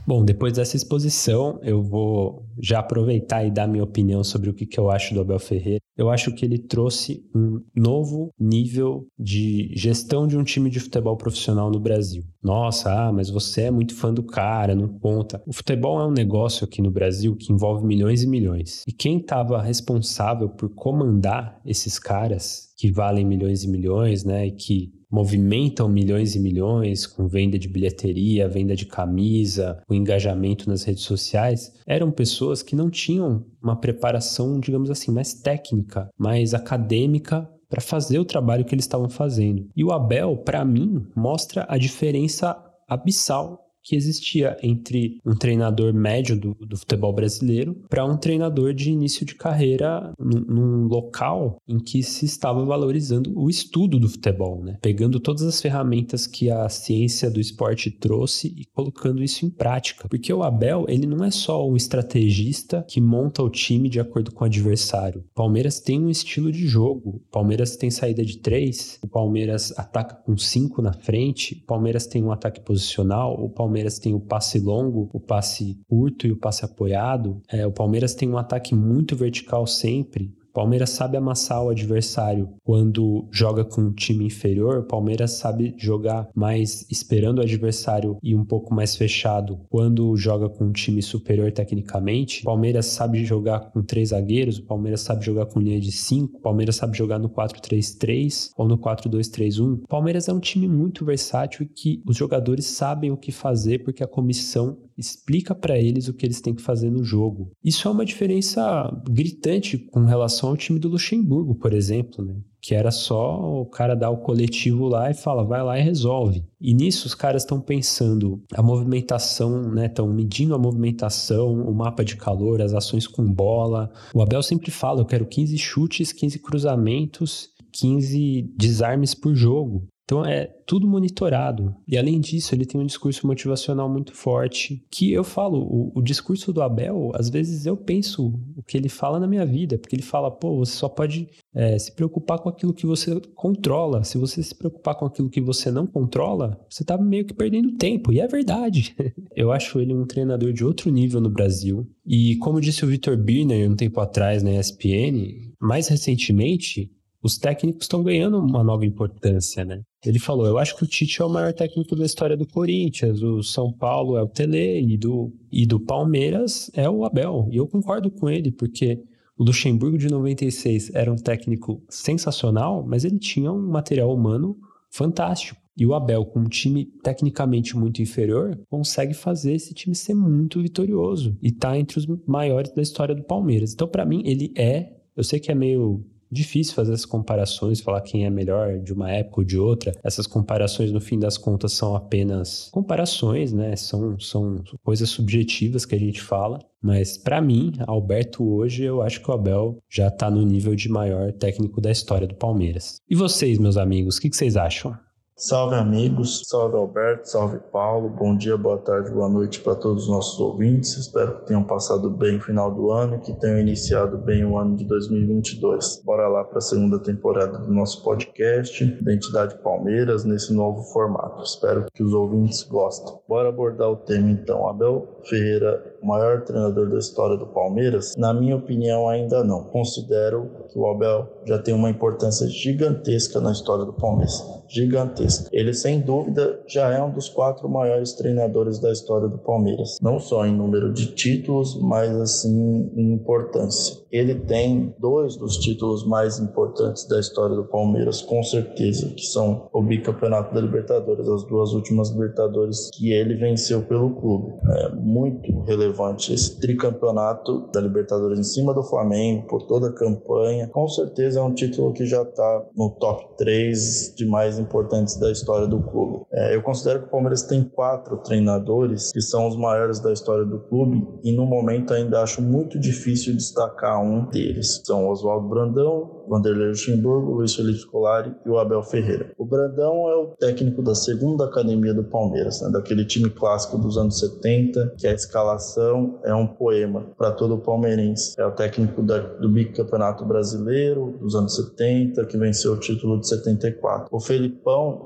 Bom, 0.07 0.25
depois 0.25 0.53
dessa 0.53 0.77
exposição, 0.77 1.59
eu 1.63 1.83
vou 1.83 2.47
já 2.63 2.79
aproveitar 2.79 3.45
e 3.45 3.51
dar 3.51 3.67
minha 3.67 3.83
opinião 3.83 4.23
sobre 4.23 4.49
o 4.49 4.55
que, 4.55 4.65
que 4.65 4.79
eu 4.79 4.89
acho 4.89 5.13
do 5.13 5.21
Abel 5.21 5.41
Ferreira. 5.41 5.81
Eu 5.97 6.09
acho 6.11 6.33
que 6.33 6.45
ele 6.45 6.59
trouxe 6.59 7.29
um 7.35 7.61
novo 7.75 8.31
nível 8.39 9.09
de 9.19 9.73
gestão 9.75 10.29
de 10.29 10.39
um 10.39 10.45
time 10.45 10.71
de 10.71 10.79
futebol 10.79 11.17
profissional 11.17 11.73
no 11.73 11.81
Brasil. 11.81 12.23
Nossa, 12.41 12.93
ah, 12.93 13.13
mas 13.13 13.29
você 13.31 13.63
é 13.63 13.71
muito 13.71 13.97
fã 13.97 14.15
do 14.15 14.23
cara, 14.23 14.77
não 14.77 14.89
conta. 14.89 15.43
O 15.45 15.53
futebol 15.53 16.01
é 16.01 16.07
um 16.07 16.13
negócio 16.13 16.65
aqui 16.65 16.81
no 16.81 16.91
Brasil 16.93 17.35
que 17.35 17.53
envolve 17.53 17.85
milhões 17.85 18.23
e 18.23 18.29
milhões. 18.29 18.85
E 18.87 18.93
quem 18.93 19.19
estava 19.19 19.61
responsável 19.61 20.49
por 20.49 20.69
comandar 20.69 21.61
esses 21.67 21.99
caras 21.99 22.69
que 22.77 22.93
valem 22.93 23.25
milhões 23.25 23.65
e 23.65 23.69
milhões, 23.69 24.23
né, 24.23 24.47
e 24.47 24.53
que 24.53 24.93
movimentam 25.17 25.89
milhões 25.89 26.35
e 26.35 26.39
milhões 26.39 27.07
com 27.07 27.27
venda 27.27 27.59
de 27.59 27.67
bilheteria, 27.67 28.47
venda 28.47 28.77
de 28.77 28.85
camisa, 28.85 29.83
o 29.89 29.95
engajamento 29.95 30.69
nas 30.69 30.83
redes 30.83 31.05
sociais, 31.05 31.73
eram 31.87 32.11
pessoas 32.11 32.63
que 32.63 32.77
não 32.77 32.91
tinham 32.91 33.47
uma 33.63 33.81
preparação, 33.81 34.61
digamos 34.61 34.91
assim, 34.91 35.11
mais 35.11 35.33
técnica, 35.33 36.11
mais 36.19 36.53
acadêmica 36.53 37.49
para 37.67 37.81
fazer 37.81 38.19
o 38.19 38.27
trabalho 38.27 38.67
que 38.67 38.75
eles 38.75 38.85
estavam 38.85 39.09
fazendo. 39.09 39.67
E 39.75 39.83
o 39.83 39.91
Abel, 39.91 40.37
para 40.37 40.63
mim, 40.67 41.07
mostra 41.17 41.65
a 41.67 41.79
diferença 41.79 42.55
abissal 42.87 43.66
que 43.87 43.95
existia 43.95 44.57
entre 44.63 45.21
um 45.25 45.37
treinador 45.37 45.95
médio 45.95 46.39
do, 46.39 46.55
do 46.55 46.77
futebol 46.77 47.13
brasileiro 47.13 47.77
para 47.89 48.05
um 48.05 48.17
treinador 48.17 48.75
de 48.75 48.91
início 48.91 49.25
de 49.25 49.37
carreira 49.37 50.13
num, 50.19 50.89
local 50.89 51.59
em 51.69 51.79
que 51.79 52.03
se 52.03 52.25
estava 52.25 52.65
valorizando 52.65 53.33
o 53.39 53.49
estudo 53.49 54.01
do 54.01 54.09
futebol, 54.09 54.63
né? 54.63 54.77
Pegando 54.83 55.21
todas 55.21 55.43
as 55.43 55.63
ferramentas 55.63 56.27
que 56.27 56.51
a 56.51 56.69
ciência 56.69 57.31
do 57.31 57.41
esporte 57.41 57.91
trouxe 57.91 58.49
e 58.49 58.65
colocando 58.75 59.23
isso 59.23 59.47
em 59.47 59.51
prática. 59.51 60.09
Porque 60.09 60.33
o 60.33 60.43
Abel, 60.43 60.85
ele 60.89 61.07
não 61.07 61.25
é 61.25 61.31
só 61.31 61.69
um 61.69 61.77
estrategista 61.77 62.85
que 62.89 63.01
monta 63.01 63.43
o 63.43 63.51
time 63.51 63.89
de 63.89 64.01
acordo 64.01 64.33
com 64.33 64.43
o 64.43 64.47
adversário. 64.47 65.25
Palmeiras 65.33 65.79
tem 65.79 66.01
um 66.01 66.11
estilo 66.11 66.51
de 66.51 66.67
jogo. 66.67 67.23
Palmeiras 67.31 67.77
tem 67.77 67.91
saída 67.91 68.25
de 68.25 68.39
três, 68.39 68.99
o 69.03 69.07
Palmeiras 69.07 69.73
ataca 69.79 70.17
com 70.17 70.37
cinco 70.37 70.83
na 70.83 70.93
frente, 70.93 71.61
o 71.63 71.67
Palmeiras 71.67 72.07
tem 72.07 72.25
um 72.25 72.33
ataque 72.33 72.61
posicional, 72.61 73.35
o 73.35 73.49
Palmeiras 73.49 73.76
Palmeiras 73.77 73.99
tem 73.99 74.15
o 74.15 74.21
passe 74.21 74.59
longo, 74.59 75.11
o 75.13 75.21
passe 75.21 75.79
curto 75.87 76.27
e 76.27 76.33
o 76.33 76.37
passe 76.37 76.65
apoiado. 76.65 77.43
É, 77.47 77.67
o 77.67 77.71
Palmeiras 77.71 78.15
tem 78.15 78.27
um 78.27 78.39
ataque 78.39 78.75
muito 78.75 79.15
vertical 79.15 79.67
sempre. 79.67 80.35
Palmeiras 80.57 80.89
sabe 80.89 81.19
amassar 81.19 81.63
o 81.63 81.69
adversário 81.69 82.49
quando 82.65 83.29
joga 83.31 83.63
com 83.63 83.83
um 83.83 83.93
time 83.93 84.25
inferior. 84.25 84.87
Palmeiras 84.87 85.33
sabe 85.33 85.75
jogar 85.77 86.31
mais 86.35 86.87
esperando 86.91 87.41
o 87.41 87.43
adversário 87.43 88.17
e 88.23 88.35
um 88.35 88.43
pouco 88.43 88.75
mais 88.75 88.97
fechado 88.97 89.61
quando 89.69 90.17
joga 90.17 90.49
com 90.49 90.65
um 90.65 90.73
time 90.73 91.03
superior 91.03 91.53
tecnicamente. 91.53 92.43
Palmeiras 92.43 92.87
sabe 92.87 93.23
jogar 93.23 93.71
com 93.71 93.83
três 93.83 94.09
zagueiros. 94.09 94.59
Palmeiras 94.59 95.03
sabe 95.03 95.27
jogar 95.27 95.45
com 95.45 95.61
linha 95.61 95.79
de 95.79 95.93
cinco. 95.93 96.41
Palmeiras 96.41 96.77
sabe 96.77 96.97
jogar 96.97 97.19
no 97.19 97.29
4-3-3 97.29 98.53
ou 98.57 98.67
no 98.67 98.79
4-2-3-1. 98.79 99.83
O 99.85 99.87
Palmeiras 99.87 100.27
é 100.27 100.33
um 100.33 100.41
time 100.41 100.67
muito 100.67 101.05
versátil 101.05 101.65
e 101.65 101.69
que 101.69 102.03
os 102.07 102.17
jogadores 102.17 102.65
sabem 102.65 103.11
o 103.11 103.17
que 103.19 103.31
fazer 103.31 103.85
porque 103.85 104.03
a 104.03 104.09
comissão 104.09 104.79
explica 104.97 105.55
para 105.55 105.79
eles 105.79 106.09
o 106.09 106.15
que 106.15 106.27
eles 106.27 106.41
têm 106.41 106.55
que 106.55 106.63
fazer 106.63 106.91
no 106.91 107.05
jogo. 107.05 107.51
Isso 107.63 107.87
é 107.87 107.91
uma 107.91 108.05
diferença 108.05 108.91
gritante 109.09 109.79
com 109.79 110.05
relação 110.05 110.51
ao 110.51 110.57
time 110.57 110.79
do 110.79 110.89
Luxemburgo, 110.89 111.55
por 111.55 111.73
exemplo, 111.73 112.25
né? 112.25 112.35
que 112.61 112.75
era 112.75 112.91
só 112.91 113.61
o 113.61 113.67
cara 113.67 113.95
dar 113.95 114.11
o 114.11 114.19
coletivo 114.19 114.89
lá 114.89 115.09
e 115.09 115.15
fala, 115.15 115.45
vai 115.45 115.63
lá 115.63 115.79
e 115.79 115.83
resolve. 115.83 116.45
E 116.61 116.75
nisso 116.75 117.07
os 117.07 117.15
caras 117.15 117.43
estão 117.43 117.61
pensando 117.61 118.43
a 118.53 118.61
movimentação, 118.61 119.71
né? 119.71 119.87
Estão 119.87 120.13
medindo 120.13 120.53
a 120.53 120.59
movimentação, 120.59 121.61
o 121.61 121.73
mapa 121.73 122.05
de 122.05 122.17
calor, 122.17 122.61
as 122.61 122.75
ações 122.75 123.07
com 123.07 123.25
bola. 123.25 123.93
O 124.13 124.21
Abel 124.21 124.43
sempre 124.43 124.73
fala, 124.73 125.01
eu 125.01 125.07
quero 125.07 125.27
15 125.27 125.57
chutes, 125.59 126.13
15 126.13 126.41
cruzamentos 126.41 127.55
15 127.79 128.55
desarmes 128.57 129.15
por 129.15 129.35
jogo. 129.35 129.87
Então 130.07 130.25
é 130.25 130.47
tudo 130.65 130.87
monitorado. 130.87 131.75
E 131.87 131.99
além 131.99 132.21
disso, 132.21 132.55
ele 132.55 132.65
tem 132.65 132.81
um 132.81 132.87
discurso 132.87 133.27
motivacional 133.27 133.89
muito 133.89 134.15
forte. 134.15 134.87
Que 134.89 135.13
eu 135.13 135.25
falo, 135.25 135.59
o, 135.59 135.99
o, 135.99 136.01
discurso 136.01 136.53
do 136.53 136.63
Abel, 136.63 137.11
às 137.15 137.29
vezes 137.29 137.67
eu 137.67 137.77
penso 137.77 138.41
o 138.57 138.63
que 138.63 138.77
ele 138.77 138.89
fala 138.89 139.19
na 139.19 139.27
minha 139.27 139.45
vida, 139.45 139.77
porque 139.77 139.97
ele 139.97 140.05
fala, 140.05 140.31
pô, 140.31 140.59
você 140.59 140.77
só 140.77 140.89
pode 140.89 141.29
é, 141.53 141.77
se 141.77 141.93
preocupar 141.93 142.39
com 142.39 142.49
aquilo 142.49 142.73
que 142.73 142.87
você 142.87 143.21
controla. 143.35 144.05
Se 144.05 144.17
você 144.17 144.41
se 144.45 144.55
preocupar 144.55 144.95
com 144.95 145.07
aquilo 145.07 145.29
que 145.29 145.41
você 145.41 145.73
não 145.73 145.89
controla, 145.89 146.57
você 146.71 146.85
tá 146.85 146.97
meio 146.97 147.25
que 147.25 147.35
perdendo 147.35 147.73
tempo. 147.73 148.13
E 148.13 148.21
é 148.21 148.29
verdade. 148.29 148.95
eu 149.35 149.51
acho 149.51 149.81
ele 149.81 149.93
um 149.93 150.07
treinador 150.07 150.53
de 150.53 150.65
outro 150.65 150.89
nível 150.89 151.21
no 151.21 151.31
Brasil. 151.31 151.85
E 152.07 152.37
como 152.37 152.61
disse 152.61 152.85
o 152.85 152.89
Vitor 152.89 153.17
Birner 153.17 153.69
um 153.69 153.75
tempo 153.75 154.01
atrás 154.01 154.45
na 154.45 154.53
ESPN, 154.53 155.53
mais 155.61 155.89
recentemente, 155.89 156.93
os 157.27 157.37
técnicos 157.39 157.85
estão 157.85 158.03
ganhando 158.03 158.39
uma 158.39 158.63
nova 158.63 158.87
importância, 158.87 159.65
né? 159.65 159.83
Ele 160.07 160.19
falou: 160.19 160.47
Eu 160.47 160.59
acho 160.59 160.77
que 160.77 160.85
o 160.85 160.87
Tite 160.87 161.21
é 161.21 161.25
o 161.25 161.29
maior 161.29 161.53
técnico 161.53 161.97
da 161.97 162.05
história 162.05 162.37
do 162.37 162.47
Corinthians, 162.47 163.23
o 163.23 163.43
São 163.43 163.73
Paulo 163.73 164.17
é 164.17 164.23
o 164.23 164.29
Tele 164.29 164.81
e 164.93 164.97
do, 164.97 165.33
e 165.51 165.67
do 165.67 165.81
Palmeiras 165.81 166.71
é 166.75 166.89
o 166.89 167.05
Abel. 167.05 167.49
E 167.51 167.57
eu 167.57 167.67
concordo 167.67 168.11
com 168.11 168.29
ele, 168.29 168.51
porque 168.51 169.03
o 169.39 169.45
Luxemburgo 169.45 169.99
de 169.99 170.09
96 170.09 170.95
era 170.95 171.13
um 171.13 171.17
técnico 171.17 171.83
sensacional, 171.89 172.85
mas 172.87 173.05
ele 173.05 173.19
tinha 173.19 173.53
um 173.53 173.69
material 173.69 174.15
humano 174.15 174.57
fantástico. 174.91 175.61
E 175.77 175.85
o 175.85 175.93
Abel, 175.93 176.25
com 176.25 176.41
um 176.41 176.49
time 176.49 176.87
tecnicamente 177.03 177.77
muito 177.77 178.01
inferior, 178.01 178.59
consegue 178.71 179.13
fazer 179.13 179.53
esse 179.53 179.75
time 179.75 179.95
ser 179.95 180.15
muito 180.15 180.63
vitorioso 180.63 181.37
e 181.43 181.53
tá 181.53 181.79
entre 181.79 181.99
os 181.99 182.07
maiores 182.27 182.73
da 182.73 182.81
história 182.81 183.15
do 183.15 183.23
Palmeiras. 183.23 183.75
Então, 183.75 183.87
para 183.87 184.07
mim, 184.07 184.23
ele 184.25 184.53
é. 184.57 184.95
Eu 185.15 185.23
sei 185.23 185.39
que 185.39 185.53
é 185.53 185.55
meio 185.55 186.03
difícil 186.31 186.75
fazer 186.75 186.93
essas 186.93 187.07
comparações, 187.07 187.81
falar 187.81 188.01
quem 188.01 188.25
é 188.25 188.31
melhor 188.31 188.79
de 188.79 188.93
uma 188.93 189.11
época 189.11 189.41
ou 189.41 189.45
de 189.45 189.59
outra. 189.59 189.93
Essas 190.03 190.27
comparações, 190.27 190.93
no 190.93 191.01
fim 191.01 191.19
das 191.19 191.39
contas, 191.39 191.73
são 191.73 191.95
apenas 191.95 192.69
comparações, 192.73 193.53
né? 193.53 193.77
São, 193.77 194.19
são 194.19 194.63
coisas 194.83 195.09
subjetivas 195.09 195.85
que 195.85 195.95
a 195.95 195.99
gente 195.99 196.21
fala. 196.21 196.59
Mas 196.83 197.19
para 197.19 197.41
mim, 197.41 197.73
Alberto 197.87 198.45
hoje, 198.45 198.85
eu 198.85 199.03
acho 199.03 199.21
que 199.21 199.31
o 199.31 199.35
Abel 199.35 199.79
já 199.91 200.11
tá 200.11 200.31
no 200.31 200.43
nível 200.43 200.75
de 200.75 200.89
maior 200.89 201.33
técnico 201.33 201.81
da 201.81 201.91
história 201.91 202.27
do 202.27 202.35
Palmeiras. 202.35 202.97
E 203.09 203.15
vocês, 203.15 203.59
meus 203.59 203.77
amigos, 203.77 204.17
o 204.17 204.21
que, 204.21 204.31
que 204.31 204.37
vocês 204.37 204.57
acham? 204.57 204.97
Salve 205.39 205.75
amigos, 205.75 206.45
salve 206.47 206.79
Alberto, 206.79 207.29
salve 207.29 207.59
Paulo, 207.71 208.09
bom 208.09 208.35
dia, 208.35 208.57
boa 208.57 208.79
tarde, 208.79 209.11
boa 209.11 209.29
noite 209.29 209.61
para 209.61 209.75
todos 209.75 210.05
os 210.05 210.09
nossos 210.09 210.41
ouvintes. 210.41 210.97
Espero 210.97 211.41
que 211.41 211.49
tenham 211.49 211.63
passado 211.63 212.09
bem 212.09 212.39
o 212.39 212.41
final 212.41 212.75
do 212.75 212.91
ano 212.91 213.17
e 213.17 213.19
que 213.19 213.35
tenham 213.35 213.59
iniciado 213.59 214.17
bem 214.17 214.47
o 214.47 214.57
ano 214.57 214.75
de 214.75 214.87
2022. 214.87 216.01
Bora 216.03 216.27
lá 216.27 216.43
para 216.43 216.57
a 216.57 216.63
segunda 216.63 216.99
temporada 216.99 217.59
do 217.59 217.71
nosso 217.71 218.03
podcast, 218.03 218.83
Identidade 218.83 219.59
Palmeiras, 219.59 220.25
nesse 220.25 220.55
novo 220.55 220.83
formato. 220.85 221.43
Espero 221.43 221.85
que 221.93 222.03
os 222.03 222.15
ouvintes 222.15 222.63
gostem. 222.63 223.15
Bora 223.29 223.51
abordar 223.51 223.91
o 223.91 223.97
tema 223.97 224.31
então. 224.31 224.67
Abel 224.67 225.21
Ferreira 225.29 225.97
o 226.03 226.07
maior 226.07 226.43
treinador 226.43 226.89
da 226.89 226.99
história 226.99 227.37
do 227.37 227.47
Palmeiras? 227.47 228.15
Na 228.17 228.33
minha 228.33 228.57
opinião, 228.57 229.09
ainda 229.09 229.43
não. 229.43 229.65
Considero 229.65 230.49
que 230.71 230.79
o 230.79 230.87
Abel 230.87 231.29
já 231.45 231.59
tem 231.59 231.75
uma 231.75 231.91
importância 231.91 232.47
gigantesca 232.47 233.41
na 233.41 233.51
história 233.51 233.85
do 233.85 233.93
Palmeiras. 233.93 234.41
Gigantesca. 234.69 235.26
Ele, 235.53 235.73
sem 235.73 236.01
dúvida, 236.01 236.61
já 236.67 236.93
é 236.93 237.03
um 237.03 237.11
dos 237.11 237.29
quatro 237.29 237.69
maiores 237.69 238.13
treinadores 238.13 238.79
da 238.79 238.93
história 238.93 239.29
do 239.29 239.39
Palmeiras. 239.39 239.99
Não 240.01 240.19
só 240.19 240.47
em 240.47 240.55
número 240.55 240.93
de 240.93 241.15
títulos, 241.15 241.81
mas 241.81 242.15
assim 242.17 242.91
em 242.95 243.13
importância. 243.13 243.97
Ele 244.11 244.35
tem 244.35 244.95
dois 244.99 245.37
dos 245.37 245.59
títulos 245.59 246.07
mais 246.07 246.39
importantes 246.39 247.07
da 247.09 247.21
história 247.21 247.57
do 247.57 247.65
Palmeiras, 247.65 248.23
com 248.23 248.43
certeza, 248.43 249.09
que 249.11 249.27
são 249.27 249.69
o 249.73 249.83
bicampeonato 249.83 250.55
da 250.55 250.61
Libertadores, 250.61 251.29
as 251.29 251.45
duas 251.45 251.73
últimas 251.73 252.11
Libertadores 252.11 252.91
que 252.95 253.13
ele 253.13 253.35
venceu 253.35 253.83
pelo 253.83 254.11
clube. 254.11 254.55
É 254.69 254.95
muito 254.95 255.61
relevante 255.63 256.33
esse 256.33 256.59
tricampeonato 256.61 257.69
da 257.73 257.81
Libertadores 257.81 258.39
em 258.39 258.45
cima 258.45 258.73
do 258.73 258.83
Flamengo 258.83 259.47
por 259.47 259.63
toda 259.63 259.89
a 259.89 259.93
campanha. 259.93 260.69
Com 260.69 260.89
certeza 260.89 261.41
é 261.41 261.43
um 261.43 261.53
título 261.53 261.93
que 261.93 262.07
já 262.07 262.23
está 262.23 262.65
no 262.77 262.91
top 262.91 263.37
3 263.37 264.15
de 264.17 264.27
mais 264.27 264.59
importantes 264.59 265.16
da 265.19 265.31
história 265.31 265.67
do 265.67 265.81
clube. 265.81 266.25
É, 266.33 266.55
eu 266.55 266.63
considero 266.63 267.01
que 267.01 267.07
o 267.07 267.11
Palmeiras 267.11 267.43
tem 267.43 267.63
quatro 267.65 268.17
treinadores 268.19 269.13
que 269.13 269.21
são 269.21 269.47
os 269.47 269.57
maiores 269.57 270.01
da 270.01 270.13
história 270.13 270.45
do 270.45 270.59
clube 270.61 271.07
e 271.23 271.33
no 271.33 271.47
momento 271.47 271.93
ainda 271.93 272.23
acho 272.23 272.43
muito 272.43 272.79
difícil 272.79 273.35
destacar 273.35 274.03
um 274.03 274.27
deles. 274.27 274.81
São 274.85 275.09
Oswaldo 275.09 275.49
Brandão, 275.49 276.25
Vanderlei 276.29 276.69
Luxemburgo, 276.69 277.33
Luiz 277.33 277.55
Felipe 277.55 277.79
Scolari 277.79 278.35
e 278.45 278.49
o 278.49 278.59
Abel 278.59 278.83
Ferreira. 278.83 279.33
O 279.39 279.45
Brandão 279.45 280.09
é 280.09 280.17
o 280.17 280.27
técnico 280.39 280.83
da 280.83 280.95
segunda 280.95 281.45
academia 281.45 281.95
do 281.95 282.05
Palmeiras, 282.05 282.61
né, 282.61 282.71
daquele 282.71 283.05
time 283.05 283.31
clássico 283.31 283.79
dos 283.79 283.97
anos 283.97 284.19
70, 284.19 284.95
que 284.99 285.07
a 285.07 285.13
escalação 285.13 286.19
é 286.25 286.35
um 286.35 286.47
poema 286.47 287.07
para 287.17 287.33
todo 287.33 287.59
palmeirense. 287.59 288.35
É 288.39 288.47
o 288.47 288.53
técnico 288.53 289.03
da, 289.03 289.19
do 289.19 289.49
bicampeonato 289.49 290.25
brasileiro 290.25 291.17
dos 291.21 291.35
anos 291.35 291.55
70, 291.57 292.25
que 292.27 292.37
venceu 292.37 292.73
o 292.73 292.79
título 292.79 293.21
de 293.21 293.29
74. 293.29 294.09
O 294.11 294.21
Felipão 294.21 295.06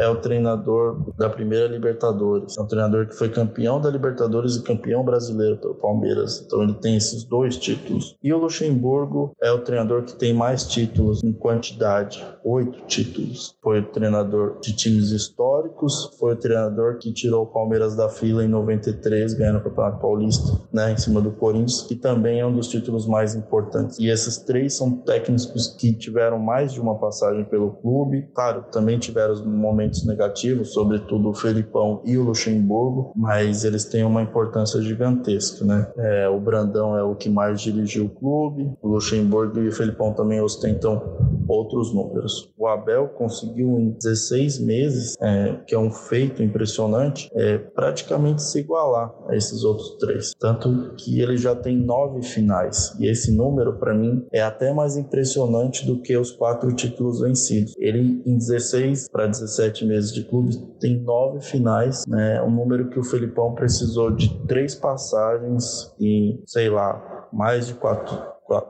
é 0.00 0.08
o 0.08 0.16
treinador 0.16 1.12
da 1.18 1.28
primeira 1.28 1.68
Libertadores. 1.68 2.56
É 2.56 2.62
um 2.62 2.66
treinador 2.66 3.06
que 3.06 3.14
foi 3.14 3.28
campeão 3.28 3.78
da 3.78 3.90
Libertadores 3.90 4.56
e 4.56 4.62
campeão 4.62 5.04
brasileiro 5.04 5.58
pelo 5.58 5.74
Palmeiras. 5.74 6.42
Então 6.44 6.62
ele 6.62 6.72
tem 6.72 6.96
esses 6.96 7.22
dois 7.22 7.58
títulos. 7.58 8.16
E 8.22 8.32
o 8.32 8.38
Luxemburgo 8.38 9.32
é 9.42 9.52
o 9.52 9.58
treinador 9.58 10.02
que 10.02 10.16
tem 10.16 10.32
mais 10.32 10.66
títulos 10.66 11.22
em 11.22 11.32
quantidade, 11.32 12.26
oito 12.42 12.80
títulos. 12.86 13.54
Foi 13.62 13.80
o 13.80 13.86
treinador 13.88 14.58
de 14.60 14.74
times 14.74 15.10
históricos, 15.10 16.16
foi 16.18 16.32
o 16.32 16.36
treinador 16.36 16.96
que 16.96 17.12
tirou 17.12 17.42
o 17.42 17.46
Palmeiras 17.46 17.94
da 17.94 18.08
fila 18.08 18.42
em 18.42 18.48
93, 18.48 19.34
ganhando 19.34 19.58
o 19.58 19.62
Campeonato 19.64 20.00
Paulista, 20.00 20.58
né, 20.72 20.92
em 20.92 20.96
cima 20.96 21.20
do 21.20 21.30
Corinthians, 21.32 21.82
que 21.82 21.94
também 21.94 22.40
é 22.40 22.46
um 22.46 22.54
dos 22.54 22.68
títulos 22.68 23.06
mais 23.06 23.34
importantes. 23.34 23.98
E 23.98 24.08
esses 24.08 24.38
três 24.38 24.74
são 24.74 24.92
técnicos 24.92 25.66
que 25.78 25.92
tiveram 25.92 26.38
mais 26.38 26.72
de 26.72 26.80
uma 26.80 26.98
passagem 26.98 27.44
pelo 27.44 27.72
clube. 27.72 28.26
Claro, 28.34 28.64
também 28.72 28.98
tiveram 28.98 29.44
momentos 29.44 29.89
momentos 29.90 30.04
negativos, 30.04 30.72
sobretudo 30.72 31.30
o 31.30 31.34
Felipão 31.34 32.00
e 32.04 32.16
o 32.16 32.22
Luxemburgo, 32.22 33.12
mas 33.16 33.64
eles 33.64 33.84
têm 33.84 34.04
uma 34.04 34.22
importância 34.22 34.80
gigantesca, 34.80 35.64
né? 35.64 35.86
É, 35.96 36.28
o 36.28 36.38
Brandão 36.38 36.96
é 36.96 37.02
o 37.02 37.14
que 37.14 37.28
mais 37.28 37.60
dirigiu 37.60 38.06
o 38.06 38.08
clube, 38.08 38.72
o 38.80 38.88
Luxemburgo 38.88 39.58
e 39.58 39.68
o 39.68 39.72
Felipão 39.72 40.12
também 40.12 40.40
ostentam 40.40 41.02
outros 41.50 41.92
números. 41.92 42.52
O 42.58 42.66
Abel 42.66 43.08
conseguiu 43.08 43.78
em 43.78 43.90
16 43.90 44.60
meses, 44.60 45.16
é, 45.20 45.56
que 45.66 45.74
é 45.74 45.78
um 45.78 45.90
feito 45.90 46.42
impressionante, 46.42 47.28
é, 47.34 47.58
praticamente 47.58 48.42
se 48.42 48.60
igualar 48.60 49.12
a 49.28 49.36
esses 49.36 49.64
outros 49.64 49.96
três. 49.98 50.32
Tanto 50.38 50.94
que 50.96 51.20
ele 51.20 51.36
já 51.36 51.54
tem 51.54 51.76
nove 51.76 52.22
finais. 52.22 52.94
E 52.98 53.06
esse 53.06 53.34
número, 53.34 53.78
para 53.78 53.94
mim, 53.94 54.26
é 54.32 54.40
até 54.40 54.72
mais 54.72 54.96
impressionante 54.96 55.86
do 55.86 56.00
que 56.00 56.16
os 56.16 56.30
quatro 56.30 56.72
títulos 56.74 57.20
vencidos. 57.20 57.74
Ele, 57.78 58.22
em 58.24 58.36
16 58.36 59.08
para 59.10 59.26
17 59.26 59.80
sete 59.80 59.84
meses 59.84 60.12
de 60.12 60.24
clube, 60.24 60.56
tem 60.78 61.00
nove 61.00 61.40
finais, 61.40 62.04
né? 62.06 62.42
Um 62.42 62.50
número 62.50 62.88
que 62.90 62.98
o 62.98 63.04
Felipão 63.04 63.54
precisou 63.54 64.10
de 64.10 64.28
três 64.46 64.74
passagens 64.74 65.94
e, 65.98 66.40
sei 66.46 66.68
lá, 66.68 67.28
mais 67.32 67.66
de 67.66 67.74
quatro, 67.74 68.16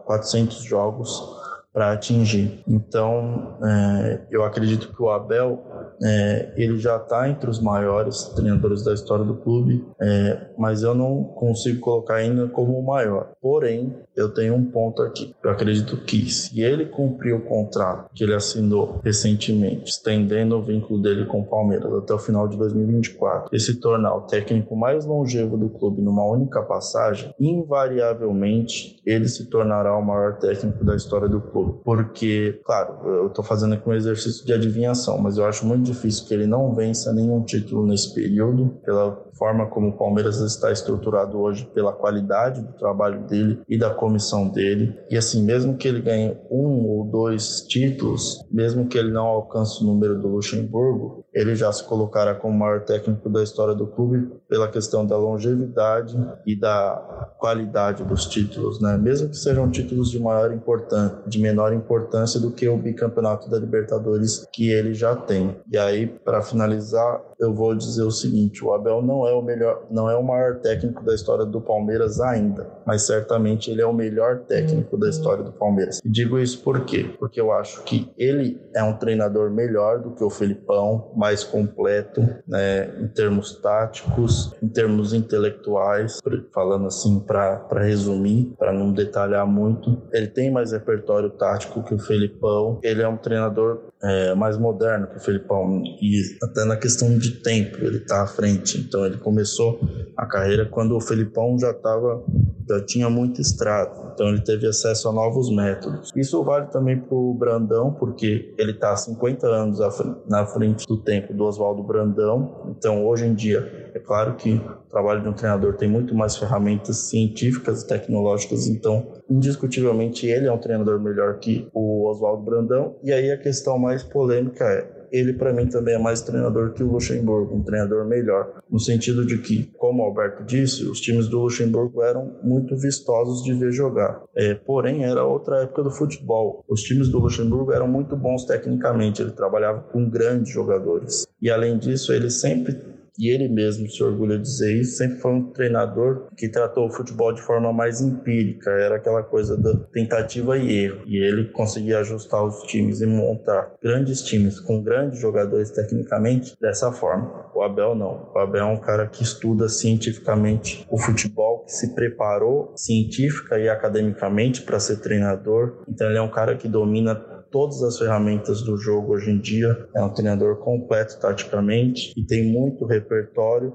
400 0.05 0.63
jogos 0.63 1.40
para 1.73 1.93
atingir. 1.93 2.63
Então, 2.67 3.59
é, 3.63 4.21
eu 4.31 4.45
acredito 4.45 4.93
que 4.93 5.03
o 5.03 5.09
Abel 5.09 5.63
é, 6.03 6.53
ele 6.57 6.79
já 6.79 6.97
está 6.97 7.29
entre 7.29 7.49
os 7.49 7.61
maiores 7.61 8.25
treinadores 8.35 8.83
da 8.83 8.93
história 8.93 9.25
do 9.25 9.37
clube, 9.37 9.87
é, 10.01 10.49
mas 10.59 10.83
eu 10.83 10.95
não 10.95 11.23
consigo 11.23 11.81
colocar 11.81 12.17
ainda 12.17 12.49
como 12.49 12.79
o 12.79 12.85
maior. 12.85 13.33
Porém, 13.41 13.95
eu 14.17 14.29
tenho 14.29 14.55
um 14.55 14.65
ponto 14.65 15.03
aqui. 15.03 15.35
Eu 15.43 15.51
acredito 15.51 15.97
que 15.99 16.31
se 16.31 16.61
ele 16.61 16.87
cumprir 16.87 17.35
o 17.35 17.41
contrato 17.41 18.11
que 18.15 18.25
ele 18.25 18.35
assinou 18.35 19.01
recentemente, 19.05 19.91
estendendo 19.91 20.57
o 20.57 20.63
vínculo 20.63 21.01
dele 21.01 21.25
com 21.27 21.41
o 21.41 21.47
Palmeiras 21.47 21.93
até 21.93 22.13
o 22.13 22.19
final 22.19 22.49
de 22.49 22.57
2024, 22.57 23.55
e 23.55 23.61
se 23.61 23.77
tornar 23.81 24.15
o 24.17 24.23
técnico 24.23 24.75
mais 24.75 25.05
longevo 25.05 25.57
do 25.57 25.69
clube 25.69 26.03
numa 26.03 26.25
única 26.25 26.63
passagem, 26.63 27.33
invariavelmente 27.39 29.01
ele 29.07 29.29
se 29.29 29.47
tornará 29.47 29.97
o 29.97 30.05
maior 30.05 30.39
técnico 30.39 30.85
da 30.85 30.97
história 30.97 31.29
do 31.29 31.41
clube 31.41 31.60
porque, 31.85 32.61
claro, 32.65 32.99
eu 33.07 33.27
estou 33.29 33.45
fazendo 33.45 33.75
aqui 33.75 33.89
um 33.89 33.95
exercício 33.95 34.45
de 34.45 34.53
adivinhação, 34.53 35.19
mas 35.19 35.37
eu 35.39 35.45
acho 35.45 35.67
muito 35.67 35.85
difícil 35.85 36.27
que 36.27 36.35
ele 36.35 36.47
não 36.47 36.75
vença 36.75 37.13
nenhum 37.13 37.43
título 37.43 37.87
nesse 37.87 38.15
período, 38.15 38.77
pela 38.85 39.19
forma 39.35 39.67
como 39.67 39.89
o 39.89 39.97
Palmeiras 39.97 40.41
está 40.41 40.71
estruturado 40.71 41.39
hoje, 41.39 41.67
pela 41.75 41.93
qualidade 41.93 42.61
do 42.61 42.73
trabalho 42.75 43.27
dele 43.27 43.61
e 43.69 43.79
da 43.79 43.91
comissão 43.91 44.49
dele. 44.49 44.95
E 45.11 45.17
assim, 45.17 45.43
mesmo 45.43 45.77
que 45.77 45.89
ele 45.89 46.03
ganhe 46.03 46.37
um 46.51 46.87
ou 46.87 47.05
dois 47.05 47.63
títulos, 47.63 48.45
mesmo 48.51 48.87
que 48.87 48.99
ele 48.99 49.11
não 49.11 49.27
alcance 49.27 49.83
o 49.83 49.87
número 49.87 50.21
do 50.21 50.29
Luxemburgo, 50.29 51.25
ele 51.33 51.55
já 51.55 51.73
se 51.73 51.85
colocará 51.85 52.35
como 52.35 52.55
o 52.55 52.59
maior 52.59 52.85
técnico 52.85 53.29
da 53.29 53.43
história 53.43 53.75
do 53.75 53.87
clube 53.87 54.29
pela 54.51 54.67
questão 54.67 55.07
da 55.07 55.17
longevidade 55.17 56.19
e 56.45 56.57
da 56.57 57.35
qualidade 57.39 58.03
dos 58.03 58.27
títulos, 58.27 58.81
né? 58.81 58.99
Mesmo 58.99 59.29
que 59.29 59.37
sejam 59.37 59.71
títulos 59.71 60.11
de 60.11 60.19
maior 60.19 60.53
importância, 60.53 61.17
de 61.25 61.39
menor 61.39 61.73
importância 61.73 62.41
do 62.41 62.51
que 62.51 62.69
o 62.69 62.77
bicampeonato 62.77 63.49
da 63.49 63.59
Libertadores 63.59 64.45
que 64.53 64.69
ele 64.69 64.93
já 64.93 65.15
tem. 65.15 65.57
E 65.73 65.79
aí, 65.79 66.09
para 66.09 66.43
finalizar, 66.43 67.23
eu 67.41 67.55
vou 67.55 67.75
dizer 67.75 68.03
o 68.03 68.11
seguinte: 68.11 68.65
o 68.65 68.73
Abel 68.73 69.03
não 69.03 69.27
é 69.27 69.33
o 69.33 69.43
melhor, 69.43 69.87
não 69.91 70.09
é 70.11 70.17
o 70.17 70.23
maior 70.23 70.57
técnico 70.61 71.03
da 71.05 71.15
história 71.15 71.45
do 71.47 71.61
Palmeiras 71.61 72.21
ainda, 72.21 72.67
mas 72.87 73.07
certamente 73.07 73.71
ele 73.71 73.81
é 73.81 73.87
o 73.87 73.93
melhor 73.93 74.41
técnico 74.41 74.97
da 74.97 75.09
história 75.09 75.43
do 75.43 75.53
Palmeiras. 75.53 76.01
E 76.05 76.09
digo 76.11 76.39
isso 76.39 76.63
por 76.63 76.85
quê? 76.85 77.11
Porque 77.19 77.41
eu 77.41 77.51
acho 77.51 77.83
que 77.85 78.13
ele 78.19 78.61
é 78.75 78.83
um 78.83 78.97
treinador 78.97 79.51
melhor 79.51 80.01
do 80.01 80.11
que 80.11 80.23
o 80.23 80.31
Felipão, 80.31 81.13
mais 81.17 81.43
completo, 81.43 82.21
né, 82.47 82.91
em 83.01 83.09
termos 83.09 83.57
táticos, 83.61 84.55
em 84.63 84.69
termos 84.69 85.15
intelectuais, 85.15 86.21
falando 86.53 86.87
assim 86.87 87.21
para 87.21 87.67
resumir, 87.81 88.53
para 88.59 88.73
não 88.73 88.93
detalhar 88.93 89.47
muito. 89.47 90.03
Ele 90.13 90.27
tem 90.27 90.51
mais 90.51 90.73
repertório 90.73 91.31
tático 91.31 91.83
que 91.83 91.95
o 91.95 91.99
Felipão. 91.99 92.79
Ele 92.83 93.03
é 93.03 93.09
um 93.09 93.17
treinador 93.17 93.91
é, 94.03 94.35
mais 94.35 94.59
moderno 94.59 95.07
que 95.07 95.17
o 95.17 95.21
Felipão 95.21 95.83
e 96.01 96.21
até 96.43 96.65
na 96.65 96.77
questão 96.77 97.17
de 97.19 97.30
tempo 97.31 97.79
ele 97.85 97.99
está 97.99 98.23
à 98.23 98.27
frente. 98.27 98.79
Então 98.79 99.05
ele 99.07 99.19
começou 99.19 99.81
a 100.17 100.27
carreira 100.27 100.67
quando 100.67 100.97
o 100.97 101.01
Felipão 101.01 101.59
já 101.59 101.71
estava 101.71 102.23
então 102.71 102.87
tinha 102.87 103.11
muito 103.11 103.41
extrato, 103.41 104.13
então 104.15 104.29
ele 104.29 104.41
teve 104.41 104.65
acesso 104.65 105.09
a 105.09 105.13
novos 105.13 105.51
métodos. 105.51 106.13
Isso 106.15 106.41
vale 106.45 106.67
também 106.67 107.01
para 107.01 107.17
o 107.17 107.35
Brandão, 107.35 107.93
porque 107.93 108.55
ele 108.57 108.71
está 108.71 108.95
50 108.95 109.45
anos 109.45 109.81
na 110.29 110.47
frente 110.47 110.87
do 110.87 110.97
tempo 110.97 111.35
do 111.35 111.45
Oswaldo 111.45 111.83
Brandão, 111.83 112.73
então 112.79 113.05
hoje 113.05 113.27
em 113.27 113.35
dia 113.35 113.91
é 113.93 113.99
claro 113.99 114.37
que 114.37 114.53
o 114.53 114.89
trabalho 114.89 115.21
de 115.21 115.29
um 115.29 115.33
treinador 115.33 115.75
tem 115.75 115.89
muito 115.89 116.15
mais 116.15 116.37
ferramentas 116.37 117.09
científicas 117.09 117.83
e 117.83 117.89
tecnológicas, 117.89 118.69
então 118.69 119.15
indiscutivelmente 119.29 120.27
ele 120.27 120.47
é 120.47 120.53
um 120.53 120.59
treinador 120.59 121.01
melhor 121.01 121.41
que 121.41 121.69
o 121.75 122.09
Oswaldo 122.09 122.45
Brandão. 122.45 122.95
E 123.03 123.13
aí 123.13 123.33
a 123.33 123.37
questão 123.37 123.77
mais 123.79 124.05
polêmica 124.05 124.65
é 124.65 125.00
ele 125.13 125.33
para 125.33 125.53
mim 125.53 125.67
também 125.67 125.95
é 125.95 125.99
mais 125.99 126.21
treinador 126.21 126.73
que 126.73 126.83
o 126.83 126.91
Luxemburgo, 126.91 127.55
um 127.55 127.63
treinador 127.63 128.05
melhor, 128.07 128.63
no 128.71 128.79
sentido 128.79 129.25
de 129.25 129.39
que, 129.39 129.65
como 129.77 130.03
o 130.03 130.07
Alberto 130.07 130.45
disse, 130.45 130.85
os 130.85 131.01
times 131.01 131.29
do 131.29 131.41
Luxemburgo 131.41 132.03
eram 132.03 132.39
muito 132.43 132.77
vistosos 132.77 133.43
de 133.43 133.53
ver 133.53 133.73
jogar. 133.73 134.23
É, 134.37 134.55
porém, 134.55 135.05
era 135.05 135.25
outra 135.25 135.63
época 135.63 135.83
do 135.83 135.91
futebol. 135.91 136.65
Os 136.69 136.83
times 136.83 137.09
do 137.09 137.19
Luxemburgo 137.19 137.73
eram 137.73 137.89
muito 137.89 138.17
bons 138.17 138.45
tecnicamente, 138.45 139.23
ele 139.23 139.33
trabalhava 139.33 139.81
com 139.81 140.09
grandes 140.09 140.53
jogadores. 140.53 141.27
E 141.41 141.51
além 141.51 141.79
disso, 141.79 142.13
ele 142.13 142.31
sempre 142.31 142.77
e 143.21 143.29
ele 143.29 143.49
mesmo 143.49 143.89
se 143.89 144.03
orgulha 144.03 144.39
de 144.39 144.45
dizer 144.45 144.81
isso, 144.81 144.97
sempre 144.97 145.19
foi 145.19 145.33
um 145.33 145.53
treinador 145.53 146.29
que 146.37 146.49
tratou 146.49 146.87
o 146.87 146.91
futebol 146.91 147.33
de 147.33 147.43
forma 147.43 147.71
mais 147.73 148.01
empírica, 148.01 148.71
era 148.71 148.97
aquela 148.97 149.23
coisa 149.23 149.57
da 149.57 149.77
tentativa 149.93 150.57
e 150.57 150.85
erro, 150.85 151.03
e 151.07 151.19
ele 151.19 151.51
conseguia 151.51 151.99
ajustar 151.99 152.43
os 152.43 152.63
times 152.63 153.03
e 153.03 153.07
montar 153.07 153.75
grandes 153.83 154.23
times 154.23 154.59
com 154.59 154.83
grandes 154.83 155.21
jogadores 155.21 155.71
tecnicamente 155.71 156.57
dessa 156.59 156.91
forma. 156.91 157.51
O 157.55 157.63
Abel 157.63 157.95
não, 157.95 158.31
o 158.35 158.39
Abel 158.39 158.63
é 158.63 158.65
um 158.65 158.81
cara 158.81 159.07
que 159.07 159.23
estuda 159.23 159.69
cientificamente 159.69 160.87
o 160.91 160.97
futebol, 160.97 161.65
que 161.65 161.73
se 161.73 161.95
preparou 161.95 162.73
científica 162.75 163.59
e 163.59 163.69
academicamente 163.69 164.63
para 164.63 164.81
ser 164.81 164.97
treinador, 165.01 165.83
então 165.87 166.09
ele 166.09 166.19
é 166.19 166.23
um 166.23 166.31
cara 166.31 166.57
que 166.57 166.69
domina 166.69 167.15
todas 167.51 167.83
as 167.83 167.99
ferramentas 167.99 168.63
do 168.63 168.77
jogo 168.77 169.13
hoje 169.13 169.31
em 169.31 169.39
dia. 169.39 169.89
É 169.95 170.03
um 170.03 170.13
treinador 170.13 170.57
completo 170.57 171.19
taticamente 171.21 172.13
e 172.17 172.25
tem 172.25 172.53
muito 172.53 172.85
repertório 172.85 173.73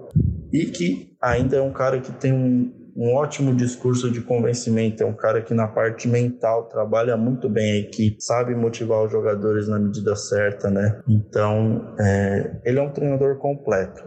e 0.51 0.65
que 0.65 1.15
ainda 1.21 1.57
é 1.57 1.61
um 1.61 1.71
cara 1.71 1.99
que 1.99 2.11
tem 2.11 2.33
um, 2.33 2.84
um 2.95 3.13
ótimo 3.13 3.53
discurso 3.53 4.09
de 4.09 4.21
convencimento. 4.21 5.03
É 5.03 5.05
um 5.05 5.13
cara 5.13 5.41
que 5.41 5.53
na 5.53 5.67
parte 5.67 6.07
mental 6.07 6.65
trabalha 6.65 7.17
muito 7.17 7.49
bem 7.49 7.73
a 7.73 7.77
equipe, 7.77 8.23
sabe 8.23 8.55
motivar 8.55 9.03
os 9.03 9.11
jogadores 9.11 9.67
na 9.67 9.77
medida 9.77 10.15
certa, 10.15 10.69
né? 10.69 11.01
Então, 11.07 11.93
é, 11.99 12.55
ele 12.63 12.79
é 12.79 12.81
um 12.81 12.91
treinador 12.91 13.37
completo. 13.37 14.03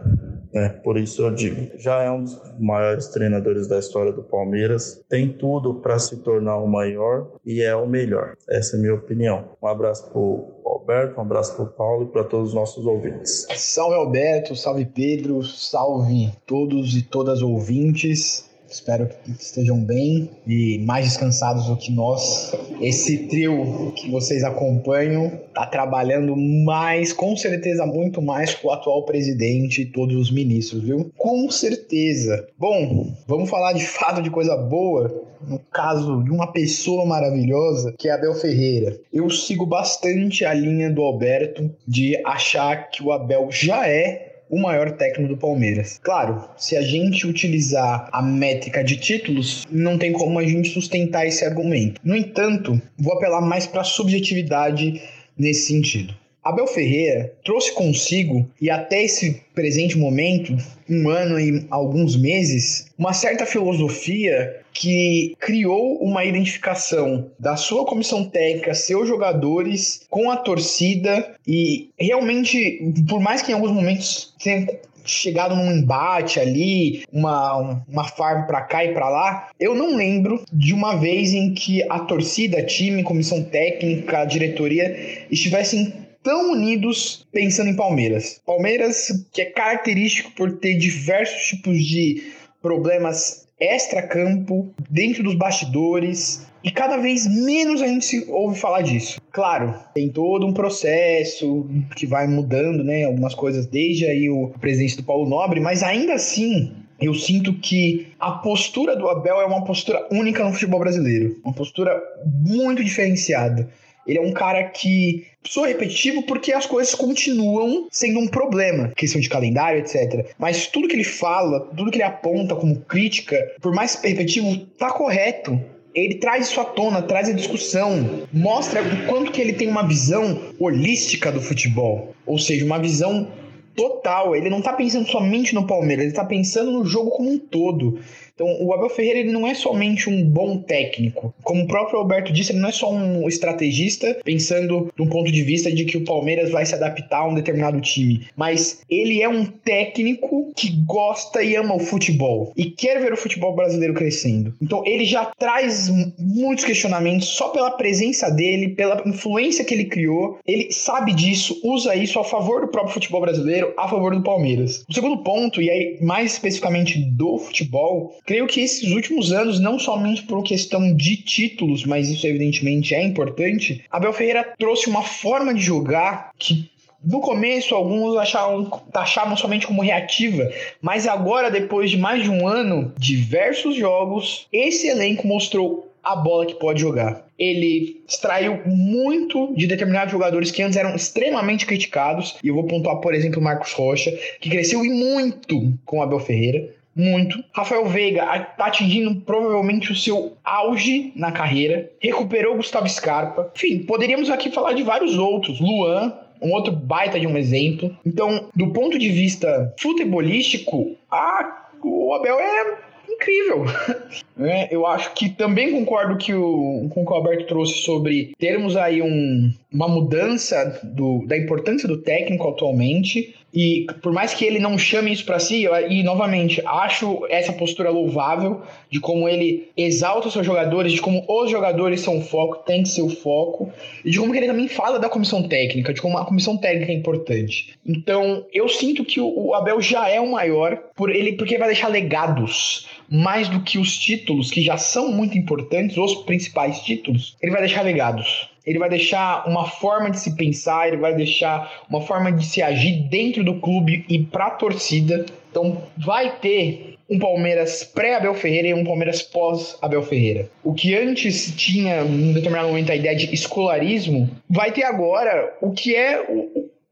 Né? 0.53 0.69
Por 0.83 0.97
isso 0.97 1.21
eu 1.21 1.31
digo, 1.31 1.77
já 1.77 2.01
é 2.01 2.09
um 2.09 2.23
dos 2.23 2.41
maiores 2.59 3.07
treinadores 3.07 3.67
da 3.67 3.77
história 3.77 4.11
do 4.11 4.23
Palmeiras, 4.23 5.03
tem 5.07 5.31
tudo 5.31 5.75
para 5.75 5.99
se 5.99 6.17
tornar 6.17 6.57
o 6.57 6.67
maior 6.67 7.33
e 7.45 7.61
é 7.61 7.75
o 7.75 7.87
melhor. 7.87 8.35
Essa 8.49 8.75
é 8.75 8.79
a 8.79 8.81
minha 8.81 8.95
opinião. 8.95 9.49
Um 9.61 9.67
abraço 9.67 10.09
pro 10.09 10.59
Alberto, 10.65 11.19
um 11.19 11.21
abraço 11.21 11.55
pro 11.55 11.67
Paulo 11.67 12.05
e 12.05 12.07
para 12.07 12.23
todos 12.23 12.49
os 12.49 12.55
nossos 12.55 12.85
ouvintes. 12.85 13.45
Salve 13.55 13.95
Alberto, 13.95 14.55
salve 14.55 14.85
Pedro, 14.85 15.43
salve 15.43 16.31
todos 16.47 16.95
e 16.95 17.03
todas 17.03 17.43
ouvintes. 17.43 18.48
Espero 18.69 19.07
que 19.07 19.31
estejam 19.31 19.79
bem 19.79 20.29
e 20.45 20.77
mais 20.85 21.05
descansados 21.05 21.65
do 21.65 21.75
que 21.75 21.91
nós. 21.91 22.53
Esse 22.79 23.27
trio 23.27 23.91
que 23.95 24.09
vocês 24.11 24.43
acompanham 24.43 25.39
está 25.47 25.65
trabalhando 25.65 26.35
mais, 26.35 27.11
com 27.11 27.35
certeza, 27.35 27.85
muito 27.85 28.21
mais 28.21 28.53
com 28.53 28.67
o 28.67 28.71
atual 28.71 29.03
presidente 29.05 29.81
e 29.81 29.85
todos 29.85 30.15
os 30.15 30.31
ministros, 30.31 30.83
viu? 30.83 31.11
Com 31.17 31.49
certeza. 31.49 32.47
Bom, 32.57 33.13
vamos 33.27 33.49
falar 33.49 33.73
de 33.73 33.85
fato 33.85 34.21
de 34.21 34.29
coisa 34.29 34.55
boa. 34.55 35.27
No 35.47 35.57
caso 35.71 36.21
de 36.21 36.31
uma 36.31 36.51
pessoa 36.51 37.05
maravilhosa, 37.05 37.95
que 37.97 38.09
é 38.09 38.11
Abel 38.11 38.35
Ferreira. 38.35 38.99
Eu 39.11 39.29
sigo 39.29 39.65
bastante 39.65 40.43
a 40.43 40.53
linha 40.53 40.91
do 40.91 41.01
Alberto 41.01 41.73
de 41.87 42.21
achar 42.25 42.89
que 42.89 43.01
o 43.01 43.11
Abel 43.11 43.47
já 43.49 43.87
é 43.87 44.28
o 44.49 44.57
maior 44.57 44.91
técnico 44.91 45.33
do 45.33 45.37
Palmeiras. 45.37 45.99
Claro, 46.01 46.49
se 46.57 46.75
a 46.75 46.81
gente 46.81 47.27
utilizar 47.27 48.09
a 48.11 48.21
métrica 48.21 48.83
de 48.83 48.97
títulos, 48.97 49.67
não 49.69 49.97
tem 49.97 50.11
como 50.11 50.39
a 50.39 50.43
gente 50.43 50.69
sustentar 50.69 51.27
esse 51.27 51.45
argumento. 51.45 52.01
No 52.03 52.15
entanto, 52.15 52.81
vou 52.97 53.13
apelar 53.13 53.41
mais 53.41 53.67
para 53.67 53.81
a 53.81 53.85
subjetividade 53.85 55.01
nesse 55.37 55.67
sentido. 55.67 56.13
Abel 56.43 56.67
Ferreira 56.67 57.33
trouxe 57.43 57.73
consigo, 57.73 58.49
e 58.61 58.69
até 58.69 59.03
esse 59.03 59.41
presente 59.53 59.97
momento, 59.97 60.55
um 60.89 61.09
ano 61.09 61.39
e 61.39 61.65
alguns 61.69 62.15
meses, 62.15 62.87
uma 62.97 63.13
certa 63.13 63.45
filosofia 63.45 64.58
que 64.73 65.35
criou 65.39 65.97
uma 66.01 66.25
identificação 66.25 67.31
da 67.39 67.55
sua 67.55 67.85
comissão 67.85 68.23
técnica, 68.23 68.73
seus 68.73 69.07
jogadores, 69.07 70.05
com 70.09 70.31
a 70.31 70.37
torcida 70.37 71.35
e 71.47 71.89
realmente, 71.97 72.93
por 73.07 73.19
mais 73.19 73.41
que 73.41 73.51
em 73.51 73.55
alguns 73.55 73.71
momentos 73.71 74.33
tenha 74.41 74.67
chegado 75.05 75.55
num 75.55 75.71
embate 75.71 76.39
ali, 76.39 77.03
uma, 77.11 77.83
uma 77.87 78.03
farm 78.03 78.45
para 78.45 78.61
cá 78.61 78.85
e 78.85 78.93
para 78.93 79.09
lá, 79.09 79.49
eu 79.59 79.73
não 79.73 79.95
lembro 79.95 80.43
de 80.51 80.73
uma 80.73 80.95
vez 80.95 81.33
em 81.33 81.53
que 81.53 81.83
a 81.89 81.99
torcida, 81.99 82.63
time, 82.63 83.03
comissão 83.03 83.43
técnica, 83.43 84.25
diretoria 84.25 85.25
estivessem 85.31 85.93
tão 86.21 86.51
unidos 86.51 87.25
pensando 87.31 87.69
em 87.69 87.75
Palmeiras. 87.75 88.39
Palmeiras 88.45 89.07
que 89.31 89.41
é 89.41 89.45
característico 89.45 90.31
por 90.31 90.59
ter 90.59 90.75
diversos 90.77 91.47
tipos 91.47 91.83
de 91.83 92.31
problemas 92.61 93.47
extra-campo, 93.59 94.73
dentro 94.89 95.23
dos 95.23 95.35
bastidores, 95.35 96.47
e 96.63 96.71
cada 96.71 96.97
vez 96.97 97.25
menos 97.27 97.81
a 97.81 97.87
gente 97.87 98.25
ouve 98.29 98.59
falar 98.59 98.81
disso. 98.81 99.21
Claro, 99.31 99.73
tem 99.93 100.09
todo 100.09 100.45
um 100.45 100.53
processo 100.53 101.67
que 101.95 102.05
vai 102.05 102.27
mudando, 102.27 102.83
né? 102.83 103.05
Algumas 103.05 103.33
coisas 103.33 103.65
desde 103.65 104.05
aí 104.05 104.29
o 104.29 104.49
presidente 104.59 104.97
do 104.97 105.03
Paulo 105.03 105.29
Nobre, 105.29 105.59
mas 105.59 105.83
ainda 105.83 106.13
assim 106.13 106.73
eu 107.01 107.13
sinto 107.13 107.53
que 107.53 108.07
a 108.19 108.31
postura 108.31 108.95
do 108.95 109.07
Abel 109.07 109.39
é 109.39 109.45
uma 109.45 109.63
postura 109.63 110.05
única 110.11 110.43
no 110.43 110.51
futebol 110.51 110.79
brasileiro. 110.81 111.39
Uma 111.45 111.53
postura 111.53 111.97
muito 112.25 112.83
diferenciada. 112.83 113.69
Ele 114.09 114.17
é 114.17 114.21
um 114.21 114.33
cara 114.33 114.63
que 114.63 115.27
sou 115.43 115.65
repetitivo 115.65 116.23
porque 116.23 116.51
as 116.51 116.65
coisas 116.65 116.95
continuam 116.95 117.87
sendo 117.91 118.19
um 118.19 118.27
problema, 118.27 118.91
questão 118.95 119.21
de 119.21 119.29
calendário, 119.29 119.81
etc. 119.81 120.33
Mas 120.39 120.65
tudo 120.65 120.87
que 120.87 120.95
ele 120.95 121.03
fala, 121.03 121.59
tudo 121.77 121.91
que 121.91 121.97
ele 121.97 122.03
aponta 122.03 122.55
como 122.55 122.81
crítica, 122.81 123.37
por 123.61 123.71
mais 123.71 123.93
repetitivo, 123.95 124.65
tá 124.77 124.91
correto 124.91 125.59
ele 125.93 126.15
traz 126.15 126.47
isso 126.47 126.61
à 126.61 126.65
tona, 126.65 127.01
traz 127.01 127.29
a 127.29 127.33
discussão, 127.33 128.27
mostra 128.31 128.81
o 128.81 129.07
quanto 129.07 129.31
que 129.31 129.41
ele 129.41 129.53
tem 129.53 129.67
uma 129.67 129.85
visão 129.85 130.39
holística 130.59 131.31
do 131.31 131.41
futebol, 131.41 132.13
ou 132.25 132.37
seja, 132.37 132.63
uma 132.63 132.77
visão 132.77 133.27
total. 133.75 134.35
Ele 134.35 134.49
não 134.49 134.61
tá 134.61 134.73
pensando 134.73 135.07
somente 135.07 135.55
no 135.55 135.65
Palmeiras, 135.65 136.05
ele 136.05 136.13
tá 136.13 136.25
pensando 136.25 136.71
no 136.71 136.85
jogo 136.85 137.11
como 137.11 137.31
um 137.31 137.39
todo. 137.39 137.99
Então, 138.39 138.65
o 138.65 138.73
Abel 138.73 138.89
Ferreira 138.89 139.19
ele 139.19 139.33
não 139.33 139.45
é 139.45 139.53
somente 139.53 140.09
um 140.09 140.23
bom 140.23 140.59
técnico. 140.59 141.33
Como 141.43 141.63
o 141.63 141.67
próprio 141.67 141.99
Alberto 141.99 142.31
disse, 142.31 142.53
ele 142.53 142.59
não 142.59 142.69
é 142.69 142.71
só 142.71 142.89
um 142.89 143.27
estrategista 143.27 144.17
pensando 144.23 144.89
de 144.95 145.01
um 145.01 145.09
ponto 145.09 145.29
de 145.29 145.43
vista 145.43 145.69
de 145.69 145.83
que 145.83 145.97
o 145.97 146.05
Palmeiras 146.05 146.49
vai 146.49 146.65
se 146.65 146.73
adaptar 146.73 147.19
a 147.19 147.27
um 147.27 147.33
determinado 147.33 147.81
time, 147.81 148.27
mas 148.37 148.81
ele 148.89 149.21
é 149.21 149.27
um 149.27 149.45
técnico 149.45 150.53
que 150.55 150.69
gosta 150.85 151.43
e 151.43 151.53
ama 151.57 151.75
o 151.75 151.79
futebol 151.79 152.53
e 152.55 152.71
quer 152.71 153.01
ver 153.01 153.11
o 153.11 153.17
futebol 153.17 153.53
brasileiro 153.53 153.93
crescendo. 153.93 154.53
Então, 154.61 154.83
ele 154.85 155.03
já 155.03 155.25
traz 155.37 155.89
muitos 156.17 156.63
questionamentos 156.63 157.27
só 157.27 157.49
pela 157.49 157.71
presença 157.71 158.29
dele, 158.29 158.69
pela 158.69 159.03
influência 159.05 159.65
que 159.65 159.73
ele 159.73 159.85
criou. 159.85 160.39
Ele 160.47 160.71
sabe 160.71 161.13
disso, 161.13 161.59
usa 161.61 161.93
isso 161.93 162.17
a 162.17 162.23
favor 162.23 162.61
do 162.61 162.69
próprio 162.69 162.93
futebol 162.93 163.19
brasileiro, 163.19 163.73
a 163.77 163.85
favor 163.89 164.15
do 164.15 164.23
Palmeiras. 164.23 164.85
O 164.89 164.93
segundo 164.93 165.17
ponto, 165.23 165.61
e 165.61 165.69
aí 165.69 165.97
mais 166.01 166.31
especificamente 166.31 166.99
do 166.99 167.37
futebol, 167.37 168.15
Creio 168.29 168.45
que 168.45 168.61
esses 168.61 168.91
últimos 168.91 169.31
anos, 169.31 169.59
não 169.59 169.79
somente 169.79 170.21
por 170.21 170.43
questão 170.43 170.95
de 170.95 171.17
títulos, 171.17 171.83
mas 171.83 172.11
isso 172.11 172.27
evidentemente 172.27 172.93
é 172.93 173.01
importante, 173.01 173.83
Abel 173.89 174.13
Ferreira 174.13 174.53
trouxe 174.55 174.87
uma 174.87 175.01
forma 175.01 175.51
de 175.51 175.59
jogar 175.59 176.29
que 176.37 176.69
no 177.03 177.21
começo, 177.21 177.73
alguns 177.73 178.15
achavam, 178.17 179.35
somente 179.35 179.65
como 179.65 179.81
reativa, 179.81 180.47
mas 180.79 181.07
agora, 181.07 181.49
depois 181.49 181.89
de 181.89 181.97
mais 181.97 182.21
de 182.21 182.29
um 182.29 182.47
ano, 182.47 182.93
diversos 182.99 183.75
jogos, 183.75 184.45
esse 184.53 184.87
elenco 184.87 185.27
mostrou 185.27 185.91
a 186.03 186.15
bola 186.15 186.45
que 186.45 186.53
pode 186.53 186.81
jogar. 186.81 187.25
Ele 187.35 187.99
extraiu 188.07 188.61
muito 188.63 189.55
de 189.55 189.65
determinados 189.65 190.11
jogadores 190.11 190.51
que 190.51 190.61
antes 190.61 190.77
eram 190.77 190.95
extremamente 190.95 191.65
criticados, 191.65 192.37
e 192.43 192.49
eu 192.49 192.53
vou 192.53 192.65
pontuar, 192.65 192.97
por 192.97 193.15
exemplo, 193.15 193.39
o 193.39 193.43
Marcos 193.43 193.73
Rocha, 193.73 194.15
que 194.39 194.51
cresceu 194.51 194.85
e 194.85 194.89
muito 194.89 195.73
com 195.83 195.97
o 195.97 196.03
Abel 196.03 196.19
Ferreira 196.19 196.77
muito. 196.95 197.43
Rafael 197.53 197.85
Veiga 197.85 198.25
tá 198.57 198.65
atingindo 198.65 199.21
provavelmente 199.21 199.91
o 199.91 199.95
seu 199.95 200.37
auge 200.43 201.11
na 201.15 201.31
carreira. 201.31 201.91
Recuperou 202.01 202.55
Gustavo 202.55 202.89
Scarpa. 202.89 203.51
Enfim, 203.55 203.79
poderíamos 203.79 204.29
aqui 204.29 204.51
falar 204.51 204.73
de 204.73 204.83
vários 204.83 205.17
outros. 205.17 205.59
Luan, 205.59 206.13
um 206.41 206.51
outro 206.51 206.71
baita 206.71 207.19
de 207.19 207.27
um 207.27 207.37
exemplo. 207.37 207.95
Então, 208.05 208.49
do 208.55 208.71
ponto 208.71 208.97
de 208.97 209.09
vista 209.09 209.73
futebolístico, 209.79 210.95
a, 211.11 211.69
o 211.83 212.13
Abel 212.13 212.39
é 212.39 212.77
incrível. 213.09 213.65
É, 214.39 214.73
eu 214.73 214.85
acho 214.85 215.13
que 215.13 215.29
também 215.29 215.71
concordo 215.71 216.17
que 216.17 216.33
o, 216.33 216.87
com 216.89 217.01
o 217.01 217.05
que 217.05 217.11
o 217.11 217.15
Alberto 217.15 217.45
trouxe 217.45 217.79
sobre 217.81 218.31
termos 218.39 218.77
aí 218.77 219.01
um, 219.01 219.51
uma 219.71 219.87
mudança 219.87 220.79
do, 220.83 221.25
da 221.27 221.37
importância 221.37 221.87
do 221.87 221.97
técnico 221.97 222.47
atualmente. 222.47 223.35
E 223.53 223.87
por 224.01 224.13
mais 224.13 224.33
que 224.33 224.45
ele 224.45 224.59
não 224.59 224.77
chame 224.77 225.11
isso 225.11 225.25
para 225.25 225.39
si, 225.39 225.65
e 225.89 226.03
novamente, 226.03 226.61
acho 226.65 227.25
essa 227.29 227.51
postura 227.51 227.89
louvável 227.89 228.61
de 228.91 228.99
como 228.99 229.27
ele 229.27 229.69
exalta 229.75 230.27
os 230.27 230.33
seus 230.33 230.45
jogadores, 230.45 230.93
de 230.93 231.01
como 231.01 231.25
os 231.27 231.49
jogadores 231.49 232.01
são 232.01 232.19
o 232.19 232.21
foco, 232.21 232.57
tem 232.57 232.83
que 232.83 232.89
ser 232.89 233.01
o 233.01 233.09
foco, 233.09 233.71
e 234.05 234.11
de 234.11 234.19
como 234.19 234.35
ele 234.35 234.45
também 234.45 234.67
fala 234.67 234.99
da 234.99 235.09
comissão 235.09 235.41
técnica, 235.41 235.93
de 235.93 235.99
como 235.99 236.19
a 236.19 236.25
comissão 236.25 236.57
técnica 236.57 236.91
é 236.91 236.95
importante. 236.95 237.73
Então, 237.83 238.45
eu 238.53 238.69
sinto 238.69 239.03
que 239.03 239.19
o 239.19 239.55
Abel 239.55 239.81
já 239.81 240.07
é 240.07 240.21
o 240.21 240.31
maior 240.31 240.77
por 240.95 241.09
ele 241.09 241.33
porque 241.33 241.57
vai 241.57 241.69
deixar 241.69 241.87
legados 241.87 242.87
mais 243.09 243.47
do 243.47 243.61
que 243.61 243.77
os 243.77 243.97
títulos 243.97 244.51
que 244.51 244.61
já 244.61 244.77
são 244.77 245.11
muito 245.11 245.37
importantes, 245.37 245.97
os 245.97 246.15
principais 246.23 246.79
títulos, 246.81 247.35
ele 247.41 247.51
vai 247.51 247.61
deixar 247.61 247.81
legados 247.81 248.49
ele 248.69 248.77
vai 248.77 248.89
deixar 248.89 249.47
uma 249.47 249.67
forma 249.67 250.11
de 250.11 250.19
se 250.19 250.35
pensar, 250.35 250.87
ele 250.87 250.97
vai 250.97 251.15
deixar 251.15 251.83
uma 251.89 252.01
forma 252.01 252.31
de 252.31 252.45
se 252.45 252.61
agir 252.61 253.01
dentro 253.09 253.43
do 253.43 253.55
clube 253.55 254.05
e 254.07 254.19
para 254.19 254.45
a 254.45 254.51
torcida. 254.51 255.25
Então 255.49 255.81
vai 255.97 256.37
ter 256.37 256.95
um 257.09 257.17
Palmeiras 257.17 257.83
pré-Abel 257.83 258.35
Ferreira 258.35 258.67
e 258.67 258.73
um 258.75 258.83
Palmeiras 258.83 259.23
pós-Abel 259.23 260.03
Ferreira. 260.03 260.51
O 260.63 260.73
que 260.73 260.95
antes 260.95 261.51
tinha, 261.55 262.01
em 262.01 262.33
determinado 262.33 262.67
momento, 262.67 262.91
a 262.91 262.95
ideia 262.95 263.15
de 263.15 263.33
escolarismo, 263.33 264.29
vai 264.47 264.71
ter 264.71 264.83
agora 264.83 265.57
o 265.59 265.71
que 265.71 265.95
é 265.95 266.23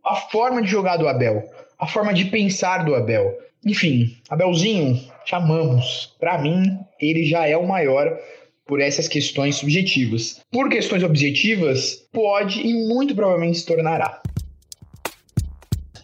a 0.04 0.16
forma 0.16 0.64
de 0.64 0.68
jogar 0.68 0.98
do 0.98 1.08
Abel, 1.08 1.44
a 1.80 1.88
forma 1.88 2.14
de 2.14 2.26
pensar 2.26 2.84
do 2.84 2.96
Abel. 2.96 3.38
Enfim, 3.66 4.16
Abelzinho, 4.30 5.00
chamamos. 5.26 6.16
Para 6.20 6.38
mim, 6.38 6.78
ele 7.00 7.26
já 7.26 7.48
é 7.48 7.58
o 7.58 7.68
maior 7.68 8.18
por 8.66 8.82
essas 8.82 9.08
questões 9.08 9.56
subjetivas. 9.56 10.42
Por 10.52 10.70
questões 10.70 11.04
objetivas, 11.04 12.08
pode 12.12 12.62
e 12.62 12.74
muito 12.88 13.16
provavelmente 13.16 13.60
se 13.60 13.66
tornará. 13.66 14.22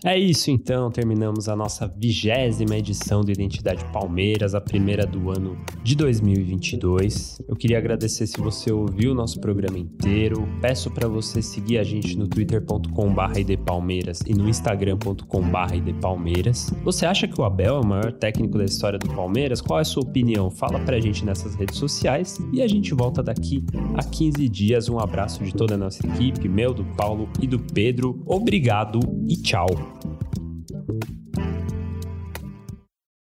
É 0.06 0.20
isso 0.20 0.52
então, 0.52 0.92
terminamos 0.92 1.48
a 1.48 1.56
nossa 1.56 1.88
vigésima 1.88 2.76
edição 2.76 3.22
do 3.22 3.32
Identidade 3.32 3.86
Palmeiras, 3.86 4.54
a 4.54 4.60
primeira 4.60 5.06
do 5.06 5.32
ano 5.32 5.58
de 5.82 5.96
2022. 5.96 7.42
Eu 7.48 7.56
queria 7.56 7.78
agradecer 7.78 8.28
se 8.28 8.38
você 8.38 8.70
ouviu 8.70 9.14
o 9.14 9.16
nosso 9.16 9.40
programa 9.40 9.80
inteiro. 9.80 10.46
Peço 10.62 10.92
para 10.92 11.08
você 11.08 11.42
seguir 11.42 11.78
a 11.78 11.84
gente 11.84 12.18
no 12.18 12.28
twitter.com/idpalmeiras 12.28 14.20
e 14.28 14.34
no 14.34 14.50
instagram.com/idpalmeiras. 14.50 16.74
Você 16.84 17.06
acha 17.06 17.26
que 17.26 17.40
o 17.40 17.46
Abel 17.46 17.78
é 17.78 17.80
o 17.80 17.86
maior 17.86 18.12
técnico 18.12 18.58
da 18.58 18.66
história 18.66 19.00
do 19.00 19.08
Palmeiras? 19.08 19.62
Qual 19.62 19.80
é 19.80 19.84
a 19.84 19.86
sua 19.86 20.04
opinião? 20.04 20.52
Fala 20.52 20.82
pra 20.82 21.00
gente 21.00 21.24
nessas 21.24 21.56
redes 21.56 21.78
sociais 21.78 22.38
e 22.52 22.62
a 22.62 22.68
gente 22.68 22.94
volta 22.94 23.24
daqui 23.24 23.64
a 23.96 24.04
15 24.04 24.50
dias. 24.50 24.90
Um 24.90 25.00
abraço 25.00 25.46
de 25.46 25.54
toda 25.54 25.76
a 25.76 25.78
nossa 25.78 26.06
equipe, 26.06 26.50
meu, 26.50 26.74
do 26.74 26.84
Paulo 26.98 27.30
e 27.42 27.48
do 27.48 27.58
Pedro. 27.58 28.22
Obrigado 28.26 29.00
e 29.30 29.38
tchau. 29.38 29.93
Thank 30.02 30.72
you. 30.90 31.23